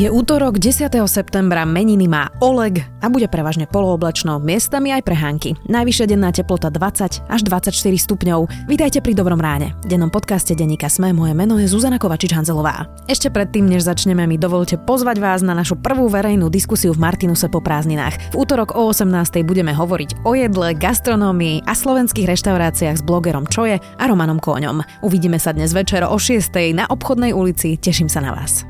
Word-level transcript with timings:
Je 0.00 0.08
útorok 0.08 0.56
10. 0.56 0.88
septembra, 1.04 1.68
meniny 1.68 2.08
má 2.08 2.32
Oleg 2.40 2.80
a 3.04 3.12
bude 3.12 3.28
prevažne 3.28 3.68
polooblačno, 3.68 4.40
miestami 4.40 4.96
aj 4.96 5.04
prehánky. 5.04 5.52
Najvyššia 5.68 6.16
denná 6.16 6.32
teplota 6.32 6.72
20 6.72 7.28
až 7.28 7.40
24 7.44 7.68
stupňov. 8.08 8.48
Vítajte 8.64 9.04
pri 9.04 9.12
Dobrom 9.12 9.36
ráne. 9.36 9.76
V 9.84 9.92
dennom 9.92 10.08
podcaste 10.08 10.56
Denika 10.56 10.88
Sme 10.88 11.12
moje 11.12 11.36
meno 11.36 11.60
je 11.60 11.68
Zuzana 11.68 12.00
Kovačič-Hanzelová. 12.00 12.88
Ešte 13.12 13.28
predtým, 13.28 13.68
než 13.68 13.84
začneme, 13.84 14.24
mi 14.24 14.40
dovolte 14.40 14.80
pozvať 14.80 15.20
vás 15.20 15.44
na 15.44 15.52
našu 15.52 15.76
prvú 15.76 16.08
verejnú 16.08 16.48
diskusiu 16.48 16.96
v 16.96 17.04
Martinuse 17.04 17.52
po 17.52 17.60
prázdninách. 17.60 18.32
V 18.32 18.40
útorok 18.40 18.80
o 18.80 18.88
18. 18.88 19.04
budeme 19.44 19.76
hovoriť 19.76 20.24
o 20.24 20.32
jedle, 20.32 20.80
gastronómii 20.80 21.68
a 21.68 21.76
slovenských 21.76 22.24
reštauráciách 22.24 22.96
s 22.96 23.04
blogerom 23.04 23.44
Čoje 23.44 23.76
a 23.76 24.04
Romanom 24.08 24.40
Kóňom. 24.40 24.80
Uvidíme 25.04 25.36
sa 25.36 25.52
dnes 25.52 25.76
večer 25.76 26.08
o 26.08 26.16
6. 26.16 26.56
na 26.72 26.88
obchodnej 26.88 27.36
ulici. 27.36 27.76
Teším 27.76 28.08
sa 28.08 28.24
na 28.24 28.32
vás. 28.32 28.69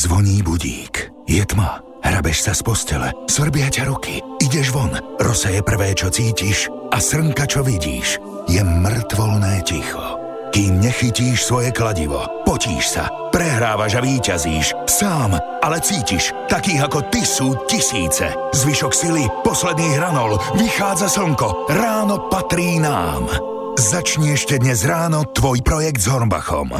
Zvoní 0.00 0.40
budík. 0.40 1.12
Je 1.28 1.44
tma. 1.44 1.84
Hrabeš 2.00 2.48
sa 2.48 2.56
z 2.56 2.64
postele. 2.64 3.12
Svrbia 3.28 3.68
ťa 3.68 3.84
ruky. 3.84 4.24
Ideš 4.40 4.72
von. 4.72 4.88
Rosa 5.20 5.52
je 5.52 5.60
prvé, 5.60 5.92
čo 5.92 6.08
cítiš. 6.08 6.72
A 6.88 6.96
srnka, 6.96 7.44
čo 7.44 7.60
vidíš. 7.60 8.16
Je 8.48 8.64
mŕtvolné 8.64 9.60
ticho. 9.60 10.00
Kým 10.56 10.80
nechytíš 10.80 11.44
svoje 11.44 11.68
kladivo. 11.76 12.24
Potíš 12.48 12.96
sa. 12.96 13.12
Prehrávaš 13.28 14.00
a 14.00 14.00
výťazíš. 14.00 14.88
Sám, 14.88 15.36
ale 15.60 15.84
cítiš. 15.84 16.32
Takých 16.48 16.88
ako 16.88 17.04
ty 17.12 17.20
sú 17.20 17.52
tisíce. 17.68 18.32
Zvyšok 18.56 18.96
sily, 18.96 19.28
posledných 19.44 20.00
hranol. 20.00 20.40
Vychádza 20.56 21.12
slnko. 21.12 21.68
Ráno 21.68 22.32
patrí 22.32 22.80
nám. 22.80 23.28
Začni 23.76 24.32
ešte 24.32 24.56
dnes 24.56 24.80
ráno 24.80 25.28
tvoj 25.28 25.60
projekt 25.60 26.00
s 26.00 26.08
Hornbachom. 26.08 26.72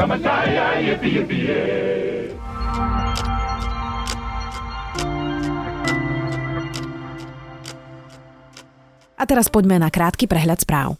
A 9.20 9.28
teraz 9.28 9.52
poďme 9.52 9.76
na 9.76 9.92
krátky 9.92 10.24
prehľad 10.24 10.64
správ. 10.64 10.96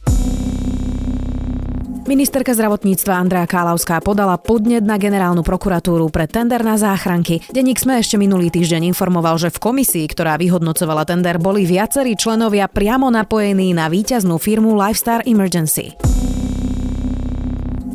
Ministerka 2.10 2.50
zdravotníctva 2.52 3.22
Andrea 3.22 3.46
Kálavská 3.46 4.02
podala 4.02 4.34
podnet 4.34 4.82
na 4.82 4.98
generálnu 4.98 5.46
prokuratúru 5.46 6.10
pre 6.10 6.26
tender 6.26 6.58
na 6.60 6.74
záchranky. 6.74 7.38
Denník 7.54 7.78
sme 7.78 8.02
ešte 8.02 8.18
minulý 8.18 8.50
týždeň 8.50 8.90
informoval, 8.90 9.38
že 9.38 9.54
v 9.54 9.62
komisii, 9.62 10.10
ktorá 10.10 10.34
vyhodnocovala 10.34 11.06
tender, 11.06 11.38
boli 11.38 11.62
viacerí 11.70 12.18
členovia 12.18 12.66
priamo 12.66 13.08
napojení 13.14 13.70
na 13.72 13.86
víťaznú 13.86 14.42
firmu 14.42 14.74
Lifestar 14.74 15.22
Emergency. 15.22 15.94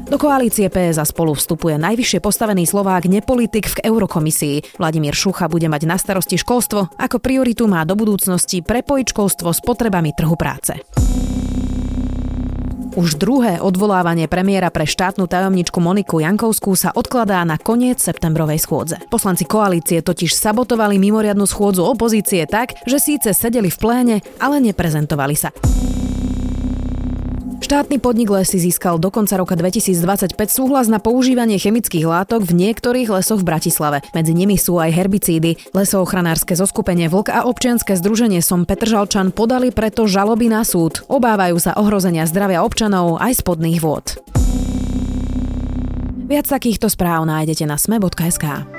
Do 0.05 0.21
koalície 0.21 0.69
PS 0.69 1.01
spolu 1.09 1.33
vstupuje 1.33 1.81
najvyššie 1.81 2.21
postavený 2.21 2.69
Slovák 2.69 3.09
nepolitik 3.09 3.65
v 3.65 3.89
Eurokomisii. 3.89 4.77
Vladimír 4.77 5.17
Šucha 5.17 5.49
bude 5.49 5.65
mať 5.65 5.89
na 5.89 5.97
starosti 5.97 6.37
školstvo, 6.37 6.93
ako 6.93 7.17
prioritu 7.17 7.65
má 7.65 7.81
do 7.89 7.97
budúcnosti 7.97 8.61
prepojiť 8.61 9.05
školstvo 9.09 9.49
s 9.49 9.65
potrebami 9.65 10.13
trhu 10.13 10.37
práce. 10.37 10.77
Už 12.95 13.17
druhé 13.17 13.57
odvolávanie 13.57 14.29
premiéra 14.29 14.69
pre 14.69 14.85
štátnu 14.85 15.25
tajomničku 15.25 15.81
Moniku 15.81 16.21
Jankovskú 16.21 16.77
sa 16.77 16.93
odkladá 16.93 17.41
na 17.41 17.57
koniec 17.57 17.97
septembrovej 17.97 18.61
schôdze. 18.61 19.01
Poslanci 19.09 19.43
koalície 19.43 20.05
totiž 20.05 20.31
sabotovali 20.31 21.01
mimoriadnu 21.01 21.49
schôdzu 21.49 21.81
opozície 21.81 22.45
tak, 22.45 22.77
že 22.85 23.01
síce 23.01 23.33
sedeli 23.33 23.73
v 23.73 23.77
pléne, 23.81 24.15
ale 24.37 24.61
neprezentovali 24.61 25.33
sa. 25.35 25.49
Štátny 27.65 27.97
podnik 27.97 28.29
Lesy 28.29 28.61
získal 28.61 29.01
do 29.01 29.09
konca 29.09 29.41
roka 29.41 29.57
2025 29.57 30.37
súhlas 30.53 30.85
na 30.85 31.01
používanie 31.01 31.57
chemických 31.57 32.05
látok 32.05 32.45
v 32.45 32.61
niektorých 32.61 33.09
lesoch 33.09 33.41
v 33.41 33.49
Bratislave. 33.49 34.05
Medzi 34.13 34.37
nimi 34.37 34.53
sú 34.53 34.77
aj 34.77 34.93
herbicídy. 34.93 35.73
Lesoochranárske 35.73 36.53
zoskupenie 36.53 37.09
Vlk 37.09 37.33
a 37.33 37.49
občianske 37.49 37.97
združenie 37.97 38.45
Som 38.45 38.69
Petržalčan 38.69 39.33
podali 39.33 39.73
preto 39.73 40.05
žaloby 40.05 40.45
na 40.45 40.61
súd. 40.61 41.01
Obávajú 41.09 41.57
sa 41.57 41.73
ohrozenia 41.81 42.29
zdravia 42.29 42.61
občanov 42.61 43.17
aj 43.17 43.41
spodných 43.41 43.81
vôd. 43.81 44.13
Viac 46.29 46.45
takýchto 46.45 46.85
správ 46.85 47.25
nájdete 47.25 47.65
na 47.65 47.81
sme.sk. 47.81 48.74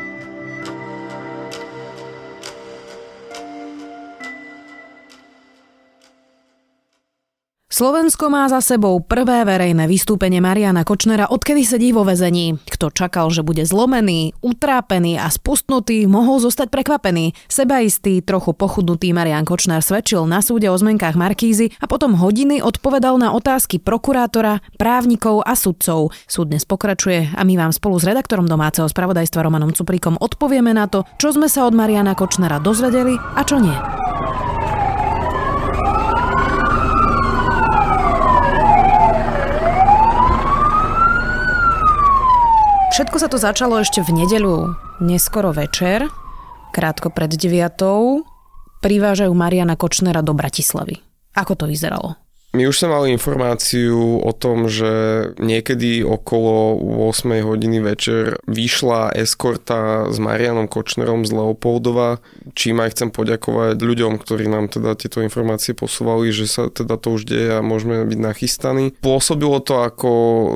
Slovensko 7.66 8.31
má 8.31 8.47
za 8.47 8.62
sebou 8.62 9.03
prvé 9.03 9.43
verejné 9.43 9.91
vystúpenie 9.91 10.38
Mariana 10.38 10.87
Kočnera, 10.87 11.27
odkedy 11.27 11.66
sedí 11.66 11.91
vo 11.91 12.06
vezení. 12.06 12.62
Kto 12.62 12.94
čakal, 12.94 13.27
že 13.34 13.43
bude 13.43 13.66
zlomený, 13.66 14.38
utrápený 14.38 15.19
a 15.19 15.27
spustnutý, 15.27 16.06
mohol 16.06 16.38
zostať 16.38 16.71
prekvapený. 16.71 17.34
Sebaistý, 17.50 18.22
trochu 18.22 18.54
pochudnutý 18.54 19.10
Marian 19.10 19.43
Kočner 19.43 19.82
svedčil 19.82 20.31
na 20.31 20.47
súde 20.47 20.71
o 20.71 20.78
zmenkách 20.78 21.19
Markízy 21.19 21.75
a 21.82 21.91
potom 21.91 22.15
hodiny 22.15 22.62
odpovedal 22.62 23.19
na 23.19 23.34
otázky 23.34 23.83
prokurátora, 23.83 24.62
právnikov 24.78 25.43
a 25.43 25.59
sudcov. 25.59 26.15
Súd 26.31 26.54
dnes 26.54 26.62
pokračuje 26.62 27.34
a 27.34 27.43
my 27.43 27.66
vám 27.66 27.75
spolu 27.75 27.98
s 27.98 28.06
redaktorom 28.06 28.47
domáceho 28.47 28.87
spravodajstva 28.87 29.43
Romanom 29.43 29.75
Cuprikom 29.75 30.22
odpovieme 30.22 30.71
na 30.71 30.87
to, 30.87 31.03
čo 31.19 31.34
sme 31.34 31.50
sa 31.50 31.66
od 31.66 31.75
Mariana 31.75 32.15
Kočnera 32.15 32.62
dozvedeli 32.62 33.19
a 33.19 33.43
čo 33.43 33.59
nie. 33.59 33.75
Všetko 42.96 43.20
sa 43.20 43.28
to 43.28 43.36
začalo 43.36 43.76
ešte 43.76 44.00
v 44.00 44.24
nedeľu, 44.24 44.72
neskoro 45.04 45.52
večer, 45.52 46.08
krátko 46.72 47.12
pred 47.12 47.28
9. 47.28 47.76
Privážajú 48.80 49.28
Mariana 49.36 49.76
Kočnera 49.76 50.24
do 50.24 50.32
Bratislavy. 50.32 51.04
Ako 51.36 51.60
to 51.60 51.68
vyzeralo? 51.68 52.16
My 52.56 52.72
už 52.72 52.80
sme 52.80 52.96
mali 52.96 53.12
informáciu 53.12 54.24
o 54.24 54.32
tom, 54.32 54.64
že 54.64 54.88
niekedy 55.36 56.00
okolo 56.00 56.80
8 57.12 57.44
hodiny 57.44 57.84
večer 57.84 58.40
vyšla 58.48 59.12
eskorta 59.12 60.08
s 60.08 60.16
Marianom 60.16 60.64
Kočnerom 60.64 61.28
z 61.28 61.36
Leopoldova, 61.36 62.24
čím 62.56 62.80
aj 62.80 62.96
chcem 62.96 63.08
poďakovať 63.12 63.76
ľuďom, 63.76 64.16
ktorí 64.16 64.48
nám 64.48 64.72
teda 64.72 64.96
tieto 64.96 65.20
informácie 65.20 65.76
posúvali, 65.76 66.32
že 66.32 66.48
sa 66.48 66.72
teda 66.72 66.96
to 66.96 67.20
už 67.20 67.28
deje 67.28 67.60
a 67.60 67.60
môžeme 67.60 68.08
byť 68.08 68.20
nachystaní. 68.24 68.96
Pôsobilo 69.04 69.60
to 69.60 69.84
ako 69.84 70.12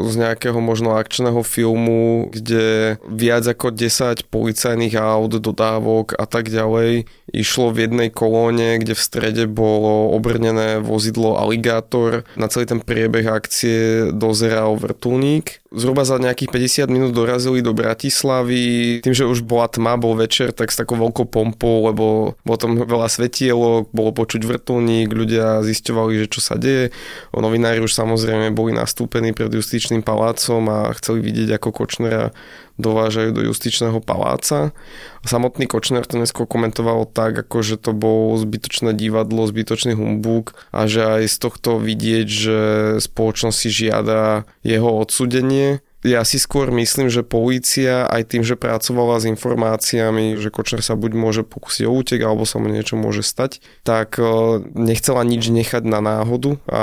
z 0.08 0.24
nejakého 0.24 0.56
možno 0.56 0.96
akčného 0.96 1.44
filmu, 1.44 2.32
kde 2.32 2.96
viac 3.12 3.44
ako 3.44 3.76
10 3.76 4.24
policajných 4.32 4.96
aut, 4.96 5.36
dodávok 5.36 6.16
a 6.16 6.24
tak 6.24 6.48
ďalej 6.48 7.04
išlo 7.28 7.76
v 7.76 7.84
jednej 7.84 8.08
kolóne, 8.08 8.80
kde 8.80 8.96
v 8.96 9.04
strede 9.04 9.44
bolo 9.44 10.16
obrnené 10.16 10.80
vozidlo 10.80 11.36
Alligator 11.36 11.89
koordinátor 11.90 12.24
na 12.38 12.46
celý 12.48 12.66
ten 12.66 12.80
priebeh 12.80 13.26
akcie 13.26 14.08
dozeral 14.14 14.76
vrtulník. 14.78 15.59
Zhruba 15.70 16.02
za 16.02 16.18
nejakých 16.18 16.50
50 16.82 16.90
minút 16.90 17.12
dorazili 17.14 17.62
do 17.62 17.70
Bratislavy. 17.70 18.98
Tým, 19.06 19.14
že 19.14 19.22
už 19.22 19.46
bola 19.46 19.70
tma, 19.70 19.94
bol 19.94 20.18
večer, 20.18 20.50
tak 20.50 20.74
s 20.74 20.82
takou 20.82 20.98
veľkou 20.98 21.30
pompou, 21.30 21.86
lebo 21.86 22.34
bolo 22.42 22.58
tam 22.58 22.74
veľa 22.74 23.06
svetielok, 23.06 23.94
bolo 23.94 24.10
počuť 24.10 24.42
vrtulník, 24.42 25.14
ľudia 25.14 25.62
zisťovali, 25.62 26.26
že 26.26 26.26
čo 26.26 26.42
sa 26.42 26.58
deje. 26.58 26.90
O 27.30 27.38
novinári 27.38 27.78
už 27.78 27.94
samozrejme 27.94 28.50
boli 28.50 28.74
nastúpení 28.74 29.30
pred 29.30 29.46
justičným 29.46 30.02
palácom 30.02 30.66
a 30.66 30.90
chceli 30.98 31.22
vidieť, 31.22 31.62
ako 31.62 31.70
Kočnera 31.70 32.34
dovážajú 32.80 33.30
do 33.36 33.44
justičného 33.44 34.00
paláca. 34.00 34.72
Samotný 35.20 35.68
Kočner 35.68 36.08
to 36.08 36.16
neskôr 36.16 36.48
komentoval 36.48 37.04
tak, 37.04 37.36
ako 37.36 37.60
že 37.60 37.76
to 37.76 37.92
bol 37.92 38.40
zbytočné 38.40 38.96
divadlo, 38.96 39.44
zbytočný 39.44 39.92
humbúk 39.92 40.56
a 40.72 40.88
že 40.88 41.04
aj 41.04 41.22
z 41.28 41.36
tohto 41.36 41.76
vidieť, 41.76 42.26
že 42.26 42.58
spoločnosť 43.04 43.56
si 43.56 43.68
žiada 43.68 44.48
jeho 44.64 44.88
odsudenie 44.88 45.59
ja 46.00 46.24
si 46.24 46.40
skôr 46.40 46.72
myslím, 46.72 47.12
že 47.12 47.20
polícia 47.20 48.08
aj 48.08 48.32
tým, 48.32 48.40
že 48.40 48.56
pracovala 48.56 49.20
s 49.20 49.28
informáciami, 49.28 50.40
že 50.40 50.48
Kočner 50.48 50.80
sa 50.80 50.96
buď 50.96 51.12
môže 51.12 51.42
pokúsiť 51.44 51.84
o 51.84 51.92
útek, 51.92 52.24
alebo 52.24 52.48
sa 52.48 52.56
mu 52.56 52.72
niečo 52.72 52.96
môže 52.96 53.20
stať, 53.20 53.60
tak 53.84 54.16
e, 54.16 54.24
nechcela 54.72 55.20
nič 55.28 55.52
nechať 55.52 55.84
na 55.84 56.00
náhodu 56.00 56.56
a 56.64 56.82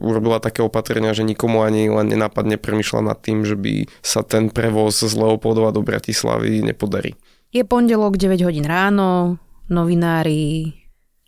urobila 0.00 0.40
také 0.40 0.64
opatrenia, 0.64 1.12
že 1.12 1.28
nikomu 1.28 1.60
ani 1.60 1.92
len 1.92 2.08
nenápadne 2.08 2.56
premyšľa 2.56 3.00
nad 3.04 3.18
tým, 3.20 3.44
že 3.44 3.52
by 3.52 3.84
sa 4.00 4.24
ten 4.24 4.48
prevoz 4.48 4.96
z 4.96 5.12
Leopoldova 5.12 5.68
do 5.68 5.84
Bratislavy 5.84 6.64
nepodarí. 6.64 7.12
Je 7.52 7.62
pondelok 7.68 8.16
9 8.16 8.48
hodín 8.48 8.64
ráno, 8.64 9.36
novinári 9.68 10.72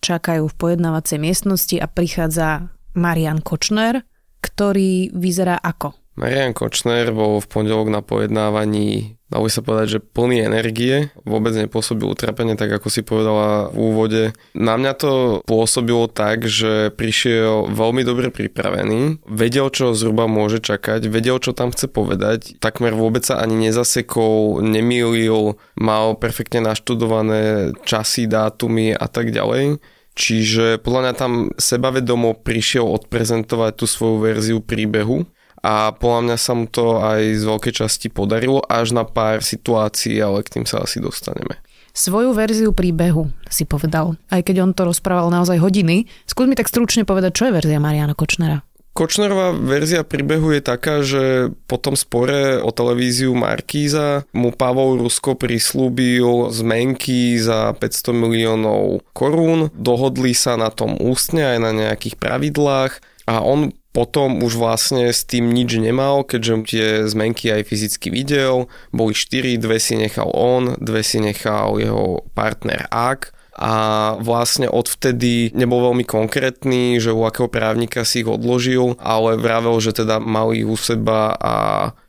čakajú 0.00 0.48
v 0.48 0.54
pojednávacej 0.56 1.18
miestnosti 1.20 1.76
a 1.76 1.86
prichádza 1.86 2.72
Marian 2.96 3.44
Kočner, 3.44 4.08
ktorý 4.40 5.12
vyzerá 5.12 5.60
ako? 5.60 6.05
Marian 6.16 6.56
Kočner 6.56 7.12
bol 7.12 7.44
v 7.44 7.46
pondelok 7.46 7.92
na 7.92 8.00
pojednávaní, 8.00 9.20
dalo 9.28 9.52
sa 9.52 9.60
povedať, 9.60 10.00
že 10.00 10.04
plný 10.04 10.48
energie, 10.48 11.12
vôbec 11.28 11.52
nepôsobil 11.52 12.08
utrapenie, 12.08 12.56
tak 12.56 12.72
ako 12.72 12.88
si 12.88 13.04
povedala 13.04 13.68
v 13.68 13.76
úvode. 13.76 14.22
Na 14.56 14.80
mňa 14.80 14.92
to 14.96 15.12
pôsobilo 15.44 16.08
tak, 16.08 16.48
že 16.48 16.88
prišiel 16.96 17.68
veľmi 17.68 18.00
dobre 18.00 18.32
pripravený, 18.32 19.28
vedel, 19.28 19.68
čo 19.68 19.92
zhruba 19.92 20.24
môže 20.24 20.64
čakať, 20.64 21.04
vedel, 21.04 21.36
čo 21.36 21.52
tam 21.52 21.68
chce 21.68 21.84
povedať, 21.92 22.56
takmer 22.64 22.96
vôbec 22.96 23.20
sa 23.20 23.36
ani 23.44 23.68
nezasekol, 23.68 24.64
nemýlil, 24.64 25.60
mal 25.76 26.16
perfektne 26.16 26.64
naštudované 26.64 27.76
časy, 27.84 28.24
dátumy 28.24 28.96
a 28.96 29.04
tak 29.04 29.36
ďalej. 29.36 29.84
Čiže 30.16 30.80
podľa 30.80 31.00
mňa 31.04 31.12
tam 31.12 31.32
sebavedomo 31.60 32.40
prišiel 32.40 32.88
odprezentovať 32.88 33.72
tú 33.76 33.84
svoju 33.84 34.16
verziu 34.24 34.58
príbehu 34.64 35.28
a 35.66 35.90
podľa 35.90 36.20
mňa 36.30 36.36
sa 36.38 36.52
mu 36.54 36.70
to 36.70 37.02
aj 37.02 37.42
z 37.42 37.42
veľkej 37.42 37.74
časti 37.74 38.06
podarilo 38.06 38.62
až 38.70 38.94
na 38.94 39.02
pár 39.02 39.42
situácií, 39.42 40.14
ale 40.22 40.46
k 40.46 40.58
tým 40.58 40.64
sa 40.64 40.86
asi 40.86 41.02
dostaneme. 41.02 41.58
Svoju 41.90 42.30
verziu 42.36 42.70
príbehu 42.70 43.34
si 43.50 43.66
povedal, 43.66 44.14
aj 44.30 44.46
keď 44.46 44.62
on 44.62 44.70
to 44.76 44.86
rozprával 44.86 45.32
naozaj 45.32 45.58
hodiny. 45.58 46.06
Skús 46.28 46.46
mi 46.46 46.54
tak 46.54 46.70
stručne 46.70 47.02
povedať, 47.02 47.32
čo 47.34 47.42
je 47.50 47.56
verzia 47.56 47.82
Mariana 47.82 48.14
Kočnera. 48.14 48.62
Kočnerová 48.96 49.52
verzia 49.52 50.08
príbehu 50.08 50.56
je 50.56 50.62
taká, 50.64 51.04
že 51.04 51.52
po 51.68 51.76
tom 51.76 52.00
spore 52.00 52.56
o 52.64 52.72
televíziu 52.72 53.36
Markíza 53.36 54.24
mu 54.32 54.56
Pavol 54.56 55.04
Rusko 55.04 55.36
prislúbil 55.36 56.48
zmenky 56.48 57.36
za 57.36 57.76
500 57.76 58.16
miliónov 58.16 59.04
korún. 59.12 59.68
Dohodli 59.76 60.32
sa 60.32 60.56
na 60.56 60.72
tom 60.72 60.96
ústne 60.96 61.44
aj 61.44 61.58
na 61.60 61.72
nejakých 61.76 62.16
pravidlách 62.16 63.04
a 63.28 63.44
on 63.44 63.76
potom 63.96 64.44
už 64.44 64.60
vlastne 64.60 65.08
s 65.08 65.24
tým 65.24 65.48
nič 65.48 65.80
nemal, 65.80 66.20
keďže 66.20 66.54
tie 66.68 66.86
zmenky 67.08 67.48
aj 67.48 67.64
fyzicky 67.64 68.12
videl. 68.12 68.68
Boli 68.92 69.16
štyri, 69.16 69.56
dve 69.56 69.80
si 69.80 69.96
nechal 69.96 70.28
on, 70.36 70.76
dve 70.76 71.00
si 71.00 71.16
nechal 71.16 71.80
jeho 71.80 72.20
partner 72.36 72.84
Ak 72.92 73.32
a 73.56 73.72
vlastne 74.20 74.68
odvtedy 74.68 75.56
nebol 75.56 75.80
veľmi 75.80 76.04
konkrétny, 76.04 77.00
že 77.00 77.08
u 77.08 77.24
akého 77.24 77.48
právnika 77.48 78.04
si 78.04 78.20
ich 78.20 78.28
odložil, 78.28 79.00
ale 79.00 79.40
vravel, 79.40 79.80
že 79.80 79.96
teda 79.96 80.20
mal 80.20 80.52
ich 80.52 80.68
u 80.68 80.76
seba 80.76 81.32
a 81.40 81.54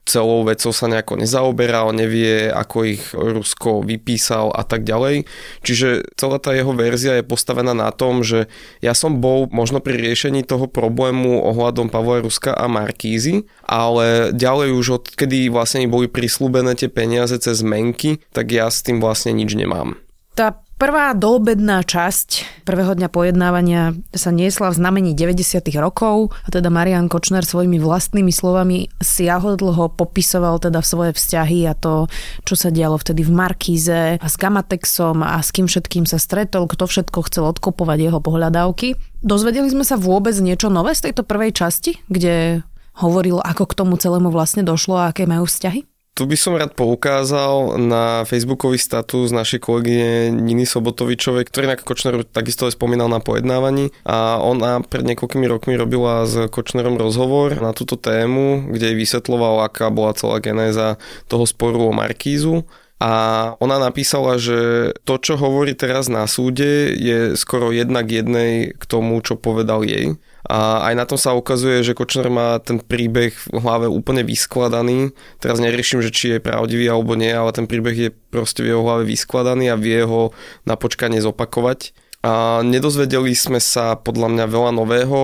celou 0.08 0.48
vecou 0.48 0.72
sa 0.72 0.88
nejako 0.88 1.20
nezaoberal, 1.20 1.92
nevie, 1.92 2.48
ako 2.48 2.78
ich 2.88 3.04
Rusko 3.12 3.84
vypísal 3.84 4.56
a 4.56 4.64
tak 4.64 4.88
ďalej. 4.88 5.28
Čiže 5.62 6.08
celá 6.16 6.40
tá 6.40 6.56
jeho 6.56 6.72
verzia 6.72 7.20
je 7.20 7.28
postavená 7.28 7.76
na 7.76 7.92
tom, 7.92 8.24
že 8.24 8.48
ja 8.80 8.96
som 8.96 9.20
bol 9.20 9.52
možno 9.52 9.84
pri 9.84 10.00
riešení 10.00 10.48
toho 10.48 10.72
problému 10.72 11.44
ohľadom 11.44 11.92
Pavla 11.92 12.24
Ruska 12.24 12.56
a 12.56 12.72
Markízy, 12.72 13.44
ale 13.68 14.32
ďalej 14.32 14.74
už 14.74 14.88
odkedy 15.04 15.52
vlastne 15.52 15.86
boli 15.92 16.08
prislúbené 16.08 16.74
tie 16.80 16.88
peniaze 16.88 17.36
cez 17.38 17.60
menky, 17.62 18.24
tak 18.32 18.56
ja 18.56 18.72
s 18.72 18.82
tým 18.82 19.04
vlastne 19.04 19.36
nič 19.36 19.54
nemám. 19.54 20.00
Tá 20.38 20.67
Prvá 20.78 21.18
doobedná 21.18 21.82
časť 21.82 22.62
prvého 22.62 22.94
dňa 22.94 23.10
pojednávania 23.10 23.98
sa 24.14 24.30
niesla 24.30 24.70
v 24.70 24.78
znamení 24.78 25.18
90. 25.18 25.74
rokov 25.82 26.38
a 26.46 26.54
teda 26.54 26.70
Marian 26.70 27.10
Kočner 27.10 27.42
svojimi 27.42 27.82
vlastnými 27.82 28.30
slovami 28.30 28.86
siahodlho 29.02 29.90
popisoval 29.98 30.62
teda 30.62 30.86
svoje 30.86 31.18
vzťahy 31.18 31.66
a 31.66 31.74
to, 31.74 32.06
čo 32.46 32.54
sa 32.54 32.70
dialo 32.70 33.02
vtedy 33.02 33.26
v 33.26 33.34
Markíze 33.34 34.22
a 34.22 34.28
s 34.30 34.38
Gamatexom 34.38 35.26
a 35.26 35.42
s 35.42 35.50
kým 35.50 35.66
všetkým 35.66 36.06
sa 36.06 36.22
stretol, 36.22 36.70
kto 36.70 36.86
všetko 36.86 37.26
chcel 37.26 37.50
odkopovať 37.58 37.98
jeho 37.98 38.22
pohľadávky. 38.22 38.94
Dozvedeli 39.26 39.74
sme 39.74 39.82
sa 39.82 39.98
vôbec 39.98 40.38
niečo 40.38 40.70
nové 40.70 40.94
z 40.94 41.10
tejto 41.10 41.26
prvej 41.26 41.58
časti, 41.58 42.06
kde 42.06 42.62
hovoril, 43.02 43.42
ako 43.42 43.66
k 43.66 43.78
tomu 43.82 43.98
celému 43.98 44.30
vlastne 44.30 44.62
došlo 44.62 44.94
a 45.02 45.10
aké 45.10 45.26
majú 45.26 45.50
vzťahy? 45.50 45.97
Tu 46.18 46.26
by 46.26 46.34
som 46.34 46.58
rád 46.58 46.74
poukázal 46.74 47.78
na 47.78 48.26
facebookový 48.26 48.82
status 48.82 49.30
našej 49.30 49.62
kolegyne 49.62 50.34
Niny 50.34 50.66
Sobotovičovej, 50.66 51.46
ktorý 51.46 51.70
na 51.70 51.78
Kočner 51.78 52.26
takisto 52.26 52.66
aj 52.66 52.74
spomínal 52.74 53.06
na 53.06 53.22
pojednávaní 53.22 53.94
a 54.02 54.42
ona 54.42 54.82
pred 54.82 55.06
niekoľkými 55.06 55.46
rokmi 55.46 55.78
robila 55.78 56.26
s 56.26 56.50
Kočnerom 56.50 56.98
rozhovor 56.98 57.62
na 57.62 57.70
túto 57.70 58.02
tému, 58.02 58.66
kde 58.74 58.98
vysvetloval, 58.98 59.70
aká 59.70 59.94
bola 59.94 60.18
celá 60.18 60.42
genéza 60.42 60.98
toho 61.30 61.46
sporu 61.46 61.86
o 61.86 61.94
Markízu 61.94 62.66
a 62.98 63.54
ona 63.62 63.78
napísala, 63.78 64.42
že 64.42 64.90
to, 65.06 65.22
čo 65.22 65.38
hovorí 65.38 65.78
teraz 65.78 66.10
na 66.10 66.26
súde, 66.26 66.98
je 66.98 67.38
skoro 67.38 67.70
jednak 67.70 68.10
jednej 68.10 68.74
k 68.74 68.84
tomu, 68.90 69.22
čo 69.22 69.38
povedal 69.38 69.86
jej. 69.86 70.18
A 70.48 70.88
aj 70.88 70.94
na 70.96 71.04
tom 71.04 71.20
sa 71.20 71.36
ukazuje, 71.36 71.84
že 71.84 71.92
Kočner 71.92 72.32
má 72.32 72.56
ten 72.64 72.80
príbeh 72.80 73.36
v 73.36 73.58
hlave 73.60 73.92
úplne 73.92 74.24
vyskladaný. 74.24 75.12
Teraz 75.44 75.60
neriešim, 75.60 76.00
že 76.00 76.08
či 76.08 76.26
je 76.36 76.44
pravdivý 76.44 76.88
alebo 76.88 77.20
nie, 77.20 77.32
ale 77.32 77.52
ten 77.52 77.68
príbeh 77.68 77.96
je 77.96 78.10
proste 78.32 78.64
v 78.64 78.72
jeho 78.72 78.82
hlave 78.84 79.04
vyskladaný 79.04 79.68
a 79.68 79.80
vie 79.80 80.08
ho 80.08 80.32
na 80.64 80.80
počkanie 80.80 81.20
zopakovať. 81.20 81.92
A 82.26 82.60
nedozvedeli 82.66 83.32
sme 83.38 83.62
sa 83.62 83.96
podľa 83.96 84.28
mňa 84.34 84.46
veľa 84.52 84.72
nového. 84.76 85.20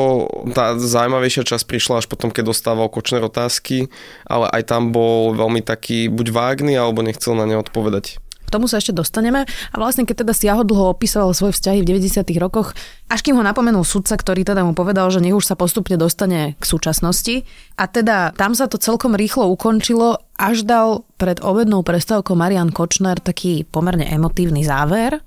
Tá 0.55 0.77
zaujímavejšia 0.77 1.43
časť 1.43 1.65
prišla 1.67 1.99
až 1.99 2.07
potom, 2.07 2.31
keď 2.31 2.53
dostával 2.53 2.87
Kočner 2.87 3.23
otázky, 3.25 3.91
ale 4.23 4.47
aj 4.51 4.71
tam 4.71 4.95
bol 4.95 5.35
veľmi 5.35 5.59
taký 5.65 6.07
buď 6.07 6.27
vágný, 6.31 6.79
alebo 6.79 7.03
nechcel 7.03 7.35
na 7.35 7.43
ne 7.43 7.59
odpovedať 7.59 8.22
tomu 8.50 8.66
sa 8.72 8.80
ešte 8.81 8.95
dostaneme. 8.95 9.45
A 9.45 9.75
vlastne 9.75 10.07
keď 10.07 10.25
teda 10.25 10.34
Siaho 10.34 10.63
dlho 10.66 10.92
opisoval 10.92 11.31
svoje 11.36 11.56
vzťahy 11.56 11.84
v 11.84 11.90
90. 12.00 12.25
rokoch, 12.40 12.74
až 13.12 13.19
kým 13.22 13.38
ho 13.38 13.44
napomenul 13.44 13.86
sudca, 13.86 14.18
ktorý 14.18 14.42
teda 14.48 14.66
mu 14.66 14.74
povedal, 14.74 15.12
že 15.12 15.22
nech 15.22 15.36
už 15.36 15.45
sa 15.45 15.60
postupne 15.60 15.95
dostane 16.00 16.56
k 16.57 16.63
súčasnosti. 16.63 17.45
A 17.78 17.86
teda 17.86 18.34
tam 18.34 18.57
sa 18.57 18.66
to 18.66 18.81
celkom 18.81 19.13
rýchlo 19.13 19.50
ukončilo, 19.54 20.18
až 20.38 20.66
dal 20.66 21.06
pred 21.22 21.38
obednou 21.40 21.86
prestávkou 21.86 22.34
Marian 22.34 22.74
Kočner 22.74 23.22
taký 23.22 23.63
pomerne 23.69 24.10
emotívny 24.10 24.66
záver, 24.66 25.22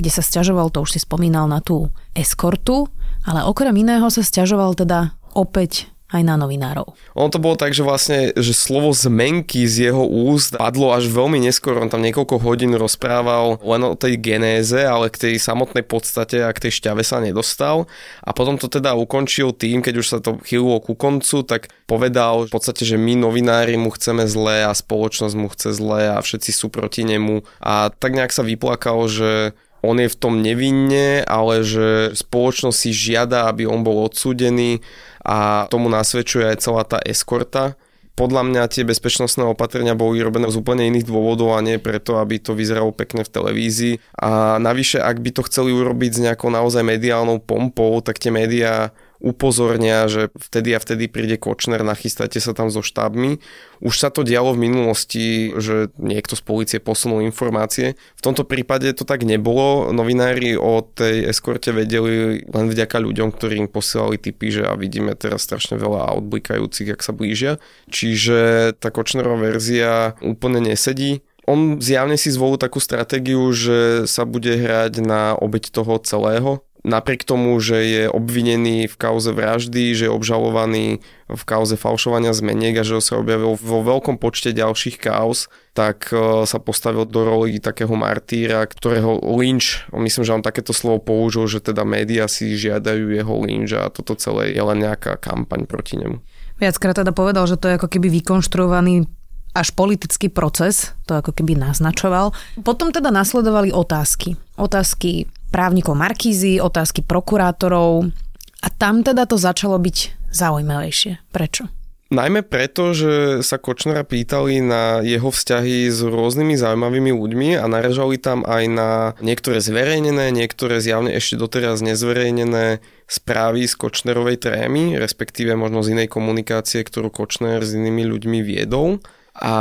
kde 0.00 0.10
sa 0.10 0.24
stiažoval, 0.24 0.72
to 0.72 0.82
už 0.82 0.96
si 0.96 1.00
spomínal, 1.04 1.44
na 1.46 1.60
tú 1.60 1.92
eskortu, 2.16 2.88
ale 3.26 3.44
okrem 3.44 3.74
iného 3.76 4.06
sa 4.08 4.22
stiažoval 4.24 4.78
teda 4.78 5.14
opäť 5.36 5.90
aj 6.06 6.22
na 6.22 6.38
novinárov. 6.38 6.94
On 7.18 7.26
to 7.34 7.42
bolo 7.42 7.58
tak, 7.58 7.74
že 7.74 7.82
vlastne, 7.82 8.30
že 8.38 8.54
slovo 8.54 8.94
zmenky 8.94 9.66
z 9.66 9.90
jeho 9.90 10.06
úst 10.06 10.54
padlo 10.54 10.94
až 10.94 11.10
veľmi 11.10 11.42
neskoro. 11.42 11.82
On 11.82 11.90
tam 11.90 12.06
niekoľko 12.06 12.38
hodín 12.46 12.78
rozprával 12.78 13.58
len 13.58 13.82
o 13.82 13.98
tej 13.98 14.14
genéze, 14.22 14.78
ale 14.78 15.10
k 15.10 15.18
tej 15.18 15.34
samotnej 15.42 15.82
podstate 15.82 16.46
a 16.46 16.54
k 16.54 16.68
tej 16.68 16.78
šťave 16.78 17.02
sa 17.02 17.18
nedostal. 17.18 17.90
A 18.22 18.30
potom 18.30 18.54
to 18.54 18.70
teda 18.70 18.94
ukončil 18.94 19.50
tým, 19.50 19.82
keď 19.82 19.94
už 19.98 20.06
sa 20.06 20.18
to 20.22 20.38
chýlilo 20.46 20.78
ku 20.78 20.94
koncu, 20.94 21.42
tak 21.42 21.74
povedal 21.90 22.46
v 22.46 22.54
podstate, 22.54 22.86
že 22.86 22.94
my 22.94 23.18
novinári 23.18 23.74
mu 23.74 23.90
chceme 23.90 24.30
zlé 24.30 24.62
a 24.62 24.70
spoločnosť 24.70 25.34
mu 25.34 25.50
chce 25.50 25.74
zlé 25.74 26.14
a 26.14 26.22
všetci 26.22 26.54
sú 26.54 26.70
proti 26.70 27.02
nemu. 27.02 27.42
A 27.58 27.90
tak 27.90 28.14
nejak 28.14 28.30
sa 28.30 28.46
vyplakal, 28.46 29.10
že 29.10 29.58
on 29.86 30.02
je 30.02 30.10
v 30.10 30.18
tom 30.18 30.42
nevinne, 30.42 31.22
ale 31.30 31.62
že 31.62 32.10
spoločnosť 32.18 32.74
si 32.76 32.90
žiada, 32.90 33.46
aby 33.46 33.70
on 33.70 33.86
bol 33.86 34.02
odsúdený 34.02 34.82
a 35.26 35.66
tomu 35.66 35.90
nasvedčuje 35.90 36.46
aj 36.46 36.62
celá 36.62 36.86
tá 36.86 37.02
eskorta. 37.02 37.74
Podľa 38.16 38.48
mňa 38.48 38.62
tie 38.72 38.86
bezpečnostné 38.86 39.44
opatrenia 39.44 39.92
boli 39.92 40.24
robené 40.24 40.48
z 40.48 40.56
úplne 40.56 40.88
iných 40.88 41.04
dôvodov 41.04 41.52
a 41.52 41.60
nie 41.60 41.76
preto, 41.76 42.16
aby 42.16 42.40
to 42.40 42.56
vyzeralo 42.56 42.88
pekne 42.88 43.26
v 43.26 43.32
televízii. 43.34 43.94
A 44.16 44.56
navyše, 44.56 45.02
ak 45.02 45.20
by 45.20 45.36
to 45.36 45.44
chceli 45.44 45.74
urobiť 45.76 46.10
s 46.16 46.22
nejakou 46.24 46.48
naozaj 46.48 46.80
mediálnou 46.80 47.44
pompou, 47.44 48.00
tak 48.00 48.16
tie 48.16 48.32
médiá 48.32 48.96
upozornia, 49.20 50.06
že 50.06 50.28
vtedy 50.36 50.76
a 50.76 50.80
vtedy 50.80 51.08
príde 51.08 51.40
Kočner, 51.40 51.80
nachystajte 51.80 52.40
sa 52.40 52.52
tam 52.52 52.68
so 52.68 52.84
štábmi. 52.84 53.40
Už 53.80 53.94
sa 53.96 54.08
to 54.08 54.24
dialo 54.24 54.56
v 54.56 54.68
minulosti, 54.68 55.52
že 55.56 55.92
niekto 56.00 56.36
z 56.36 56.42
policie 56.44 56.78
posunul 56.80 57.24
informácie. 57.24 57.96
V 58.16 58.22
tomto 58.24 58.44
prípade 58.44 58.88
to 58.92 59.04
tak 59.08 59.24
nebolo. 59.24 59.92
Novinári 59.92 60.56
o 60.56 60.84
tej 60.84 61.28
eskorte 61.28 61.72
vedeli 61.72 62.44
len 62.44 62.66
vďaka 62.68 63.00
ľuďom, 63.00 63.32
ktorí 63.32 63.66
im 63.66 63.68
posielali 63.68 64.20
tipy, 64.20 64.52
že 64.52 64.62
a 64.68 64.76
vidíme 64.76 65.12
teraz 65.16 65.44
strašne 65.44 65.76
veľa 65.76 66.16
aut 66.16 66.24
blikajúcich, 66.28 66.92
ak 66.92 67.04
sa 67.04 67.12
blížia. 67.12 67.62
Čiže 67.92 68.72
tá 68.76 68.92
Kočnerová 68.92 69.52
verzia 69.52 70.16
úplne 70.20 70.60
nesedí 70.60 71.24
on 71.46 71.78
zjavne 71.78 72.18
si 72.18 72.34
zvolil 72.34 72.58
takú 72.58 72.82
stratégiu, 72.82 73.54
že 73.54 74.04
sa 74.10 74.26
bude 74.26 74.50
hrať 74.50 74.98
na 74.98 75.38
obeď 75.38 75.70
toho 75.70 76.02
celého, 76.02 76.66
napriek 76.86 77.26
tomu, 77.26 77.58
že 77.58 77.82
je 77.82 78.04
obvinený 78.06 78.86
v 78.86 78.96
kauze 78.96 79.34
vraždy, 79.34 79.98
že 79.98 80.06
je 80.06 80.14
obžalovaný 80.14 81.02
v 81.26 81.42
kauze 81.42 81.74
falšovania 81.74 82.30
zmeniek 82.30 82.78
a 82.78 82.86
že 82.86 83.02
sa 83.02 83.18
objavil 83.18 83.58
vo 83.58 83.82
veľkom 83.82 84.22
počte 84.22 84.54
ďalších 84.54 85.02
kauz, 85.02 85.50
tak 85.74 86.14
e, 86.14 86.46
sa 86.46 86.58
postavil 86.62 87.02
do 87.02 87.26
roli 87.26 87.58
takého 87.58 87.90
martýra, 87.98 88.62
ktorého 88.62 89.18
lynč, 89.34 89.90
myslím, 89.90 90.22
že 90.22 90.34
on 90.38 90.46
takéto 90.46 90.70
slovo 90.70 91.02
použil, 91.02 91.50
že 91.50 91.58
teda 91.58 91.82
médiá 91.82 92.30
si 92.30 92.54
žiadajú 92.54 93.10
jeho 93.10 93.34
lynč 93.42 93.74
a 93.74 93.90
toto 93.90 94.14
celé 94.14 94.54
je 94.54 94.62
len 94.62 94.86
nejaká 94.86 95.18
kampaň 95.18 95.66
proti 95.66 95.98
nemu. 95.98 96.22
Viackrát 96.56 96.96
teda 96.96 97.12
povedal, 97.12 97.44
že 97.50 97.58
to 97.58 97.68
je 97.68 97.76
ako 97.76 97.90
keby 97.90 98.08
vykonštruovaný 98.22 99.10
až 99.56 99.72
politický 99.72 100.28
proces, 100.28 100.92
to 101.08 101.16
ako 101.16 101.32
keby 101.32 101.56
naznačoval. 101.56 102.36
Potom 102.60 102.92
teda 102.92 103.08
nasledovali 103.08 103.72
otázky. 103.72 104.36
Otázky 104.60 105.24
právnikov 105.48 105.96
Markízy, 105.96 106.60
otázky 106.60 107.00
prokurátorov 107.00 108.12
a 108.60 108.68
tam 108.68 109.00
teda 109.00 109.24
to 109.24 109.40
začalo 109.40 109.80
byť 109.80 110.28
zaujímavejšie. 110.28 111.32
Prečo? 111.32 111.72
Najmä 112.06 112.46
preto, 112.46 112.94
že 112.94 113.42
sa 113.42 113.58
Kočnera 113.58 114.06
pýtali 114.06 114.62
na 114.62 115.02
jeho 115.02 115.26
vzťahy 115.26 115.90
s 115.90 116.06
rôznymi 116.06 116.54
zaujímavými 116.54 117.10
ľuďmi 117.10 117.58
a 117.58 117.66
naražali 117.66 118.14
tam 118.14 118.46
aj 118.46 118.64
na 118.70 118.90
niektoré 119.18 119.58
zverejnené, 119.58 120.30
niektoré 120.30 120.78
zjavne 120.78 121.10
ešte 121.18 121.34
doteraz 121.34 121.82
nezverejnené 121.82 122.78
správy 123.10 123.66
z 123.66 123.74
Kočnerovej 123.74 124.38
trémy, 124.38 124.94
respektíve 125.02 125.58
možno 125.58 125.82
z 125.82 125.98
inej 125.98 126.06
komunikácie, 126.06 126.86
ktorú 126.86 127.10
Kočner 127.10 127.66
s 127.66 127.74
inými 127.74 128.06
ľuďmi 128.06 128.38
viedol. 128.38 129.02
A 129.36 129.54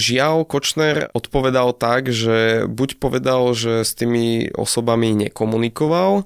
žiaľ, 0.00 0.48
Kočner 0.48 1.12
odpovedal 1.12 1.76
tak, 1.76 2.08
že 2.08 2.64
buď 2.64 2.96
povedal, 2.96 3.52
že 3.52 3.84
s 3.84 3.92
tými 3.92 4.48
osobami 4.56 5.12
nekomunikoval, 5.12 6.24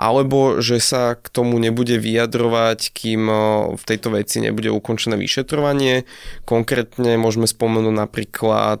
alebo 0.00 0.64
že 0.64 0.80
sa 0.80 1.12
k 1.20 1.28
tomu 1.28 1.60
nebude 1.60 2.00
vyjadrovať, 2.00 2.88
kým 2.88 3.28
v 3.76 3.82
tejto 3.84 4.16
veci 4.16 4.40
nebude 4.40 4.72
ukončené 4.72 5.20
vyšetrovanie. 5.20 6.08
Konkrétne 6.48 7.20
môžeme 7.20 7.44
spomenúť 7.44 7.92
napríklad 7.92 8.80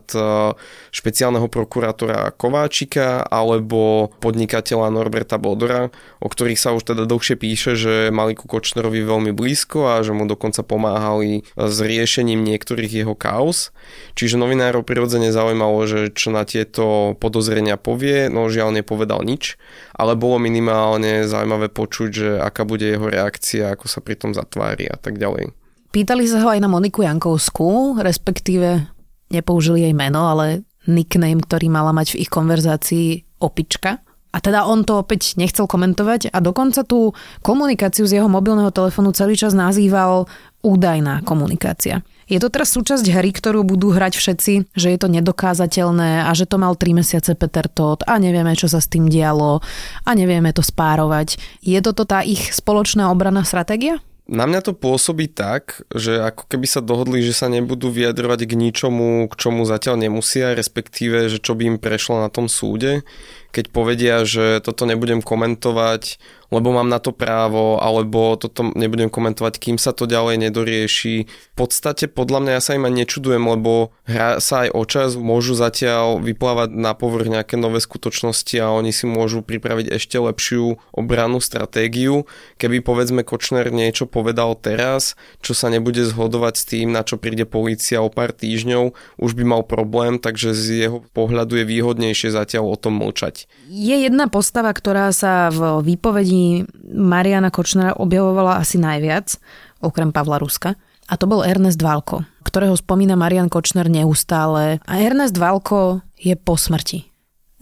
špeciálneho 0.88 1.44
prokurátora 1.52 2.32
Kováčika 2.32 3.20
alebo 3.20 4.08
podnikateľa 4.24 4.88
Norberta 4.88 5.36
Bodora, 5.36 5.92
o 6.24 6.28
ktorých 6.32 6.56
sa 6.56 6.72
už 6.72 6.88
teda 6.88 7.04
dlhšie 7.04 7.36
píše, 7.36 7.76
že 7.76 8.08
mali 8.08 8.32
ku 8.32 8.48
Kočnerovi 8.48 9.04
veľmi 9.04 9.36
blízko 9.36 9.92
a 9.92 10.00
že 10.00 10.16
mu 10.16 10.24
dokonca 10.24 10.64
pomáhali 10.64 11.44
s 11.52 11.76
riešením 11.84 12.40
niektorých 12.40 13.04
jeho 13.04 13.12
kaos. 13.12 13.76
Čiže 14.16 14.40
novinárov 14.40 14.88
prirodzene 14.88 15.36
zaujímalo, 15.36 15.84
že 15.84 16.16
čo 16.16 16.32
na 16.32 16.48
tieto 16.48 17.12
podozrenia 17.20 17.76
povie, 17.76 18.32
no 18.32 18.48
žiaľ 18.48 18.80
nepovedal 18.80 19.20
nič, 19.20 19.60
ale 19.92 20.16
bolo 20.16 20.40
minimálne 20.40 21.09
strašne 21.10 21.30
zaujímavé 21.30 21.68
počuť, 21.74 22.10
že 22.10 22.28
aká 22.38 22.62
bude 22.62 22.86
jeho 22.86 23.06
reakcia, 23.10 23.74
ako 23.74 23.86
sa 23.90 23.98
pri 23.98 24.14
tom 24.14 24.30
zatvári 24.30 24.86
a 24.86 24.94
tak 24.94 25.18
ďalej. 25.18 25.50
Pýtali 25.90 26.22
sa 26.30 26.38
ho 26.46 26.48
aj 26.54 26.62
na 26.62 26.70
Moniku 26.70 27.02
Jankovskú, 27.02 27.98
respektíve 27.98 28.86
nepoužili 29.34 29.90
jej 29.90 29.94
meno, 29.94 30.30
ale 30.30 30.62
nickname, 30.86 31.42
ktorý 31.42 31.66
mala 31.66 31.90
mať 31.90 32.14
v 32.14 32.20
ich 32.22 32.30
konverzácii 32.30 33.08
opička. 33.42 33.98
A 34.30 34.38
teda 34.38 34.62
on 34.62 34.86
to 34.86 35.02
opäť 35.02 35.34
nechcel 35.34 35.66
komentovať 35.66 36.30
a 36.30 36.38
dokonca 36.38 36.86
tú 36.86 37.10
komunikáciu 37.42 38.06
z 38.06 38.22
jeho 38.22 38.30
mobilného 38.30 38.70
telefónu 38.70 39.10
celý 39.10 39.34
čas 39.34 39.58
nazýval 39.58 40.30
údajná 40.62 41.26
komunikácia. 41.26 42.06
Je 42.30 42.38
to 42.38 42.46
teraz 42.46 42.70
súčasť 42.70 43.10
hry, 43.10 43.34
ktorú 43.34 43.66
budú 43.66 43.90
hrať 43.90 44.14
všetci, 44.14 44.70
že 44.78 44.88
je 44.94 44.98
to 45.02 45.10
nedokázateľné 45.10 46.22
a 46.22 46.30
že 46.30 46.46
to 46.46 46.62
mal 46.62 46.78
3 46.78 47.02
mesiace 47.02 47.34
Peter 47.34 47.66
Todd 47.66 48.06
a 48.06 48.22
nevieme, 48.22 48.54
čo 48.54 48.70
sa 48.70 48.78
s 48.78 48.86
tým 48.86 49.10
dialo 49.10 49.58
a 50.06 50.10
nevieme 50.14 50.54
to 50.54 50.62
spárovať. 50.62 51.42
Je 51.58 51.74
toto 51.82 52.06
tá 52.06 52.22
ich 52.22 52.54
spoločná 52.54 53.10
obranná 53.10 53.42
stratégia? 53.42 53.98
Na 54.30 54.46
mňa 54.46 54.62
to 54.62 54.78
pôsobí 54.78 55.26
tak, 55.26 55.82
že 55.90 56.22
ako 56.22 56.46
keby 56.46 56.66
sa 56.70 56.78
dohodli, 56.78 57.18
že 57.18 57.34
sa 57.34 57.50
nebudú 57.50 57.90
vyjadrovať 57.90 58.46
k 58.46 58.52
ničomu, 58.54 59.26
k 59.26 59.34
čomu 59.34 59.66
zatiaľ 59.66 59.98
nemusia, 59.98 60.54
respektíve, 60.54 61.26
že 61.26 61.42
čo 61.42 61.58
by 61.58 61.74
im 61.74 61.78
prešlo 61.82 62.22
na 62.22 62.30
tom 62.30 62.46
súde, 62.46 63.02
keď 63.50 63.64
povedia, 63.74 64.22
že 64.26 64.62
toto 64.62 64.86
nebudem 64.86 65.22
komentovať, 65.22 66.18
lebo 66.50 66.74
mám 66.74 66.90
na 66.90 66.98
to 66.98 67.14
právo, 67.14 67.78
alebo 67.78 68.34
toto 68.34 68.74
nebudem 68.74 69.06
komentovať, 69.06 69.54
kým 69.62 69.78
sa 69.78 69.94
to 69.94 70.10
ďalej 70.10 70.50
nedorieši. 70.50 71.30
V 71.30 71.54
podstate 71.54 72.10
podľa 72.10 72.42
mňa 72.42 72.52
ja 72.58 72.62
sa 72.62 72.74
im 72.74 72.86
aj 72.90 72.94
nečudujem, 73.06 73.42
lebo 73.46 73.94
hrá 74.04 74.42
sa 74.42 74.66
aj 74.66 74.70
o 74.74 74.82
čas, 74.82 75.14
môžu 75.14 75.54
zatiaľ 75.54 76.18
vyplávať 76.18 76.74
na 76.74 76.92
povrch 76.98 77.30
nejaké 77.30 77.54
nové 77.54 77.78
skutočnosti 77.78 78.54
a 78.58 78.74
oni 78.74 78.90
si 78.90 79.06
môžu 79.06 79.46
pripraviť 79.46 79.94
ešte 79.94 80.18
lepšiu 80.18 80.82
obrannú 80.90 81.38
stratégiu. 81.38 82.26
Keby 82.58 82.82
povedzme 82.82 83.22
Kočner 83.22 83.70
niečo 83.70 84.10
povedal 84.10 84.58
teraz, 84.58 85.14
čo 85.38 85.54
sa 85.54 85.70
nebude 85.70 86.02
zhodovať 86.02 86.54
s 86.58 86.64
tým, 86.66 86.90
na 86.90 87.06
čo 87.06 87.14
príde 87.14 87.46
policia 87.46 88.02
o 88.02 88.10
pár 88.10 88.34
týždňov, 88.34 88.90
už 89.22 89.38
by 89.38 89.44
mal 89.46 89.62
problém, 89.62 90.18
takže 90.18 90.50
z 90.50 90.90
jeho 90.90 90.98
pohľadu 91.14 91.62
je 91.62 91.64
výhodnejšie 91.64 92.34
zatiaľ 92.34 92.74
o 92.74 92.76
tom 92.76 92.98
mlčať. 92.98 93.39
Je 93.70 93.96
jedna 93.96 94.26
postava, 94.26 94.74
ktorá 94.74 95.14
sa 95.14 95.52
v 95.52 95.84
výpovedi 95.84 96.66
Mariana 96.90 97.52
Kočnera 97.54 97.94
objavovala 97.94 98.58
asi 98.58 98.80
najviac, 98.80 99.38
okrem 99.84 100.10
Pavla 100.10 100.40
Ruska. 100.42 100.74
A 101.10 101.18
to 101.18 101.26
bol 101.26 101.42
Ernest 101.42 101.82
Valko, 101.82 102.22
ktorého 102.46 102.78
spomína 102.78 103.18
Marian 103.18 103.50
Kočner 103.50 103.90
neustále. 103.90 104.78
A 104.86 104.92
Ernest 105.02 105.34
Valko 105.34 106.06
je 106.14 106.38
po 106.38 106.54
smrti. 106.54 107.10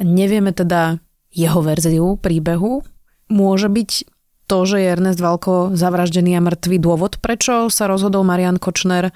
Nevieme 0.04 0.52
teda 0.52 1.00
jeho 1.32 1.60
verziu 1.64 2.20
príbehu. 2.20 2.84
Môže 3.32 3.72
byť 3.72 3.90
to, 4.48 4.58
že 4.64 4.76
je 4.80 4.92
Ernest 4.92 5.20
Valko 5.20 5.76
zavraždený 5.76 6.36
a 6.36 6.44
mŕtvý 6.44 6.76
dôvod, 6.80 7.20
prečo 7.20 7.68
sa 7.68 7.84
rozhodol 7.84 8.24
Marian 8.24 8.56
Kočner 8.56 9.12